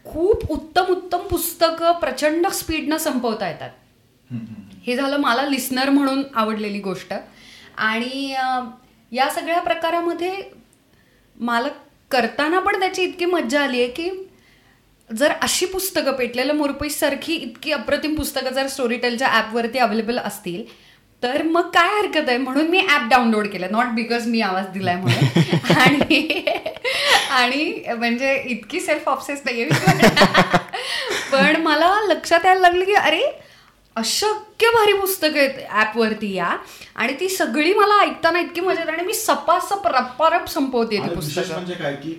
खूप 0.04 0.50
उत्तम 0.50 0.84
उत्तम 0.84 1.18
पुस्तकं 1.18 1.92
प्रचंड 1.92 2.46
स्पीडनं 2.46 2.98
संपवता 2.98 3.48
येतात. 3.48 3.70
हे 4.86 4.96
झालं 4.96 5.16
मला 5.16 5.42
लिस्नर 5.42 5.90
म्हणून 5.90 6.22
आवडलेली 6.34 6.80
गोष्ट. 6.80 7.14
आणि 7.76 8.34
या 9.12 9.28
सगळ्या 9.30 9.60
प्रकारामध्ये 9.60 10.32
मला 11.44 11.68
करताना 12.10 12.58
पण 12.58 12.80
त्याची 12.80 13.02
इतकी 13.02 13.24
मज्जा 13.24 13.62
आली 13.62 13.82
आहे 13.82 13.90
की 13.90 14.10
जर 15.10 15.32
अशी 15.42 15.66
पुस्तकं 15.66 16.12
पेटलेलं 16.12 16.54
मोरपैस 16.54 16.98
सारखी 17.00 17.34
इतकी 17.34 17.72
अप्रतिम 17.72 18.14
पुस्तकं 18.14 18.50
जर 18.50 18.66
स्टोरीटेलच्या 18.66 19.28
ॲपवरती 19.28 19.78
अवेलेबल 19.78 20.18
असतील 20.18 20.64
तर 21.22 21.42
मग 21.42 21.68
काय 21.68 21.88
हरकत 21.88 22.28
आहे? 22.28 22.38
म्हणून 22.38 22.66
मी 22.66 22.78
ॲप 22.78 23.08
डाउनलोड 23.10 23.46
केलं. 23.46 23.66
नॉट 23.70 23.86
बिकॉज 23.86 24.26
मी 24.26 24.40
आवाज 24.40 24.66
दिलाय 24.68 24.96
म्हणून. 24.96 25.78
आणि 25.78 26.44
आणि 27.30 27.94
म्हणजे 27.98 28.34
इतकी 28.46 28.80
सेल्फ 28.80 29.08
ऑब्सेस 29.08 29.42
नाहीये 29.44 29.64
मी. 29.64 29.70
पण 31.32 31.56
मला 31.56 31.90
लक्षात 32.06 32.44
यायला 32.44 32.60
लागलं 32.60 32.84
की 32.84 32.94
अरे 32.94 33.22
अशक्य 33.96 34.68
भारी 34.74 34.92
पुस्तकं 35.00 35.38
आहेत 35.38 35.58
ॲपवरती 35.70 36.32
या. 36.34 36.56
आणि 36.96 37.12
ती 37.20 37.28
सगळी 37.28 37.72
मला 37.74 38.00
ऐकताना 38.02 38.40
इतकी 38.40 38.60
मजा 38.60 38.80
येते 38.80 38.92
आणि 38.92 39.04
मी 39.06 39.14
सपासप 39.14 39.86
रप्पारप 39.86 40.48
संपवते 40.50 40.98
ती 40.98 41.14
पुस्तकं. 41.14 41.52
म्हणजे 41.54 41.74
काय 41.74 41.94
की 42.02 42.14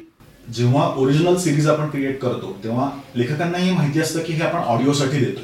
जेव्हा 0.53 0.87
ओरिजिनल 0.97 1.35
सिरीज 1.37 1.67
आपण 1.69 1.89
क्रिएट 1.89 2.19
करतो 2.21 2.55
तेव्हा 2.63 2.89
लेखकांनाही 3.15 3.71
माहिती 3.71 3.99
असतं 3.99 4.23
की 4.23 4.33
हे 4.33 4.43
आपण 4.43 4.59
ऑडिओसाठी 4.59 5.19
देतोय. 5.19 5.43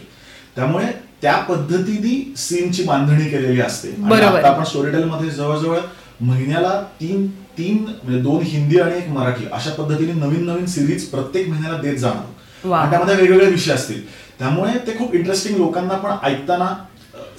त्यामुळे 0.56 0.86
त्या 1.22 1.36
पद्धतीने 1.50 2.34
सीनची 2.38 2.84
बांधणी 2.84 3.30
केलेली 3.30 3.62
असते. 3.62 3.92
बरोबर. 3.98 4.44
आपण 4.44 4.64
स्टोरीटेल 4.64 5.04
मध्ये 5.04 5.30
जवळजवळ 5.30 5.80
महिन्याला 6.22 6.82
तीन 7.00 7.28
तीन 7.58 7.84
म्हणजे 7.84 8.20
दोन 8.22 8.42
हिंदी 8.44 8.80
आणि 8.80 8.98
एक 8.98 9.08
मराठी 9.10 9.46
अशा 9.54 9.72
पद्धतीने 9.74 10.14
नवीन 10.14 10.46
नवीन 10.46 10.66
सिरीज 10.66 11.06
प्रत्येक 11.10 11.50
महिन्याला 11.50 11.78
देत 11.82 11.98
जाणार. 12.00 12.90
त्यामध्ये 12.90 13.16
वेगवेगळे 13.16 13.46
विषय 13.52 13.72
असतील. 13.74 14.02
त्यामुळे 14.42 14.72
ते 14.88 14.98
खूप 14.98 15.14
इंटरेस्टिंग 15.16 15.58
लोकांना 15.58 15.94
पण 15.96 16.12
ऐकताना 16.24 16.74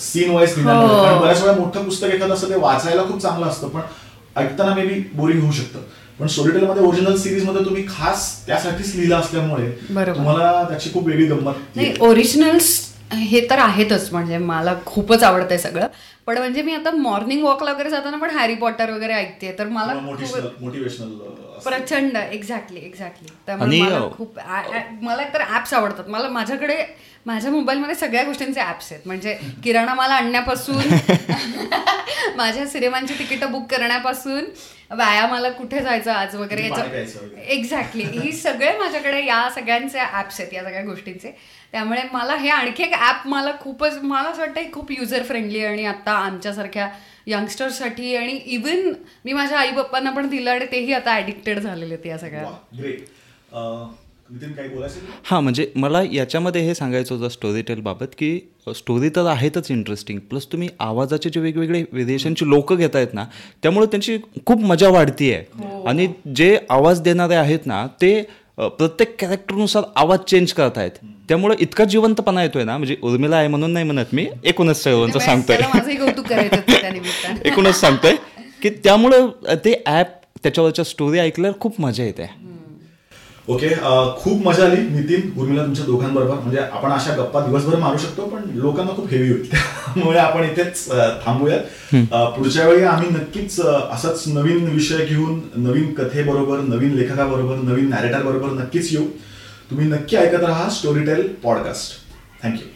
सीन 0.01 0.31
वाईज 0.31 0.51
हो. 0.51 0.65
कारण 0.65 1.19
बऱ्याच 1.21 1.41
वेळा 1.43 1.55
मोठं 1.55 1.85
पुस्तक 1.85 2.07
एखादं 2.07 2.35
असतं 2.35 2.51
ते 2.51 2.55
वाचायला 2.57 3.03
खूप 3.03 3.21
चांगलं 3.23 3.47
असतं 3.47 3.69
पण 3.69 3.81
ऐकताना 4.37 4.75
मे 4.75 4.85
बी 4.87 5.01
बोरिंग 5.15 5.41
होऊ 5.43 5.53
शकतं 5.53 5.81
पण 6.21 6.27
स्टोरीटेल 6.27 6.67
मध्ये 6.67 6.83
ओरिजिनल 6.83 7.17
सिरीजमध्ये 7.17 7.65
तुम्ही 7.65 7.85
खास 7.89 8.27
त्यासाठीच 8.47 8.95
लिहिलं 8.95 9.17
असल्यामुळे 9.17 9.67
बरोबर. 9.91 10.17
तुम्हाला 10.17 10.63
त्याची 10.69 10.91
खूप 10.93 11.07
वेगळी 11.07 11.27
गंमत 11.27 11.77
नाही 11.77 11.87
येते. 11.89 12.01
ओरिजिनल्स 12.01 12.71
हे 13.15 13.41
तर 13.51 13.59
आहेतच 13.59 14.13
म्हणजे 14.13 14.39
मला 14.41 14.75
खूपच 14.87 15.23
आवडतंय 15.23 15.59
सगळं. 15.59 15.87
पण 16.27 16.39
म्हणजे 16.39 16.63
मी 16.63 16.75
आता 16.75 16.91
मॉर्निंग 16.93 17.45
वॉकला 17.45 17.73
वगैरे 17.73 17.91
जाताना 17.91 18.17
पण 18.17 18.31
हॅरी 18.31 18.55
पॉटर 18.55 18.91
वगैरे 18.91 19.13
ऐकते 19.13 19.55
तर 19.59 19.69
मला 19.69 19.93
खूप- 19.95 20.05
मोटिवेशनल 20.05 20.49
मोटिवेशनल 20.61 21.15
प्रचंड 21.65 22.17
एक्झॅक्टली 22.17 22.81
एक्झॅक्टली 22.81 23.29
त्यामुळे 23.47 23.81
मला 23.81 23.99
खूप 24.13 24.39
मला 25.03 25.23
एकतर 25.23 25.43
ऍप्स 25.51 25.75
आवडतात. 25.75 26.09
मला 26.09 26.29
माझ्याकडे 26.29 26.77
माझ्या 27.27 27.51
मोबाईलमध्ये 27.51 27.95
सगळ्या 27.95 28.23
गोष्टींचे 28.25 28.61
ऍप्स 28.61 28.91
आहेत. 28.93 29.03
म्हणजे 29.07 29.37
किराणा 29.65 29.95
माल 29.95 30.11
आणण्यापासून 30.11 30.77
माझ्या 32.37 32.67
सिनेमांची 32.67 33.15
तिकीटं 33.15 33.53
बुक 33.53 33.71
करण्यापासून 33.71 34.45
व्यायामाला 34.93 35.51
कुठे 35.51 35.81
जायचं 35.81 36.13
आज 36.13 36.35
वगैरे 36.37 36.69
पाणी 36.71 36.83
याचं. 36.99 37.29
एक्झॅक्टली 37.49 38.03
ही 38.05 38.33
सगळे 38.33 38.73
माझ्याकडे 38.79 39.25
या 39.27 39.49
सगळ्यांचे 39.55 39.99
ऍप्स 39.99 40.41
आहेत 40.41 40.53
या 40.55 40.63
सगळ्या 40.65 40.83
गोष्टींचे. 40.85 41.31
त्यामुळे 41.73 42.03
मला 42.13 42.35
हे 42.37 42.49
आणखी 42.49 42.83
एक 42.83 42.95
ऍप 42.95 43.27
मला 43.27 43.53
खूपच 43.61 43.99
मला 44.03 44.29
असं 44.29 44.41
वाटतं 44.41 44.71
खूप 44.73 44.93
युजर 44.93 45.23
फ्रेंडली 45.23 45.65
आणि 45.65 45.85
आता 45.85 46.13
आमच्यासारख्या 46.17 46.89
यंगस्टर्ससाठी 47.27 48.15
आणि 48.17 48.33
इवन 48.47 48.93
मी 49.25 49.33
माझ्या 49.33 49.59
आई 49.59 49.71
बाप्पांना 49.71 50.11
पण 50.11 50.29
दिलं 50.29 50.51
आणि 50.51 50.67
तेही 50.73 50.93
आता 50.93 51.17
ऍडिक्टेड 51.17 51.59
झालेले 51.59 51.95
आहेत 51.95 52.07
या 52.07 52.19
सगळ्या. 52.19 52.43
हां 55.25 55.41
म्हणजे 55.43 55.67
मला 55.77 56.03
याच्यामध्ये 56.13 56.61
हे 56.63 56.75
सांगायचं 56.75 57.15
होतं 57.15 57.29
स्टोरी 57.29 57.63
टेल 57.63 57.81
बाबत 57.81 58.15
की 58.19 58.39
स्टोरी 58.77 59.09
तर 59.09 59.27
आहेतच 59.27 59.71
इंटरेस्टिंग 59.71 60.19
प्लस 60.31 60.47
तुम्ही 60.53 60.69
आवाजाचे 60.81 61.31
जे 61.31 61.41
वेगवेगळे 61.41 61.83
व्हेरिएशनची 61.93 62.49
लोक 62.49 62.73
घेत 62.73 62.97
आहेत 62.97 63.15
ना 63.15 63.25
त्यामुळे 63.63 63.87
त्यांची 63.87 64.17
खूप 64.47 64.61
मजा 64.63 64.89
वाढती 64.89 65.33
आहे 65.33 65.83
आणि 65.87 66.07
जे 66.37 66.57
आवाज 66.71 67.01
देणारे 67.01 67.35
आहेत 67.35 67.67
ना 67.67 67.87
ते 68.03 68.21
प्रत्येक 68.59 69.15
कॅरेक्टरनुसार 69.21 69.83
आवाज 69.97 70.19
चेंज 70.21 70.53
करतायत. 70.53 70.91
त्यामुळे 71.29 71.57
इतका 71.61 71.85
जिवंतपणा 71.85 72.43
येतोय 72.43 72.65
ना 72.65 72.77
म्हणजे 72.79 72.97
उर्मिला 73.03 73.37
आहे 73.37 73.49
म्हणून 73.49 73.73
नाही 73.73 73.85
म्हणत 73.85 74.13
मी 74.13 74.27
एकूणच 74.45 74.83
सर्वांचं 74.83 75.19
सांगतोय. 75.19 75.57
त्याला 75.57 75.71
माझंही 75.75 75.97
कौतुक 75.97 76.27
करायचं 76.27 76.57
होतं 76.57 76.81
त्या 76.81 76.91
निमित्तानं. 76.91 77.41
एकूणच 77.45 77.81
सांगतोय 77.81 78.17
की 78.63 78.71
त्यामुळं 78.71 79.29
ते 79.65 79.75
ॲप 79.87 80.07
त्याच्यावरच्या 80.43 80.85
स्टोरी 80.85 81.19
ऐकल्यावर 81.19 81.59
खूप 81.61 81.81
मजा 81.81 82.05
येते. 82.05 82.31
ओके 83.49 83.69
खूप 84.19 84.47
मजा 84.47 84.65
आली 84.65 84.77
नितीन 84.89 85.31
उर्मिला 85.37 85.63
तुमच्या 85.65 85.85
दोघांबरोबर. 85.85 86.35
म्हणजे 86.35 86.59
आपण 86.59 86.93
अशा 86.93 87.15
गप्पा 87.17 87.41
दिवसभर 87.41 87.79
मारू 87.79 87.99
शकतो 87.99 88.27
पण 88.27 88.43
लोकांना 88.55 88.93
खूप 88.97 89.09
हेवी 89.11 89.29
होईल 89.31 89.51
त्यामुळे 89.53 90.19
आपण 90.19 90.45
इथेच 90.45 90.87
थांबूयात 91.27 91.95
पुढच्या 92.37 92.67
वेळी 92.69 92.85
आम्ही 92.85 93.09
नक्कीच 93.11 93.59
असाच 93.61 94.23
नवीन 94.27 94.65
विषय 94.69 95.05
घेऊन 95.05 95.41
नवीन 95.57 95.93
कथेबरोबर 95.95 96.61
नवीन 96.69 96.95
लेखकाबरोबर 96.95 97.57
नवीन 97.63 97.89
नॅरेटर 97.89 98.23
बरोबर 98.23 98.53
नक्कीच 98.53 98.93
येऊ. 98.93 99.07
तुम्ही 99.71 99.87
नक्की 99.89 100.17
ऐकत 100.17 100.45
राहा 100.45 100.69
स्टोरीटेल 100.71 101.27
पॉडकास्ट 101.43 102.01
थँक्यू 102.43 102.67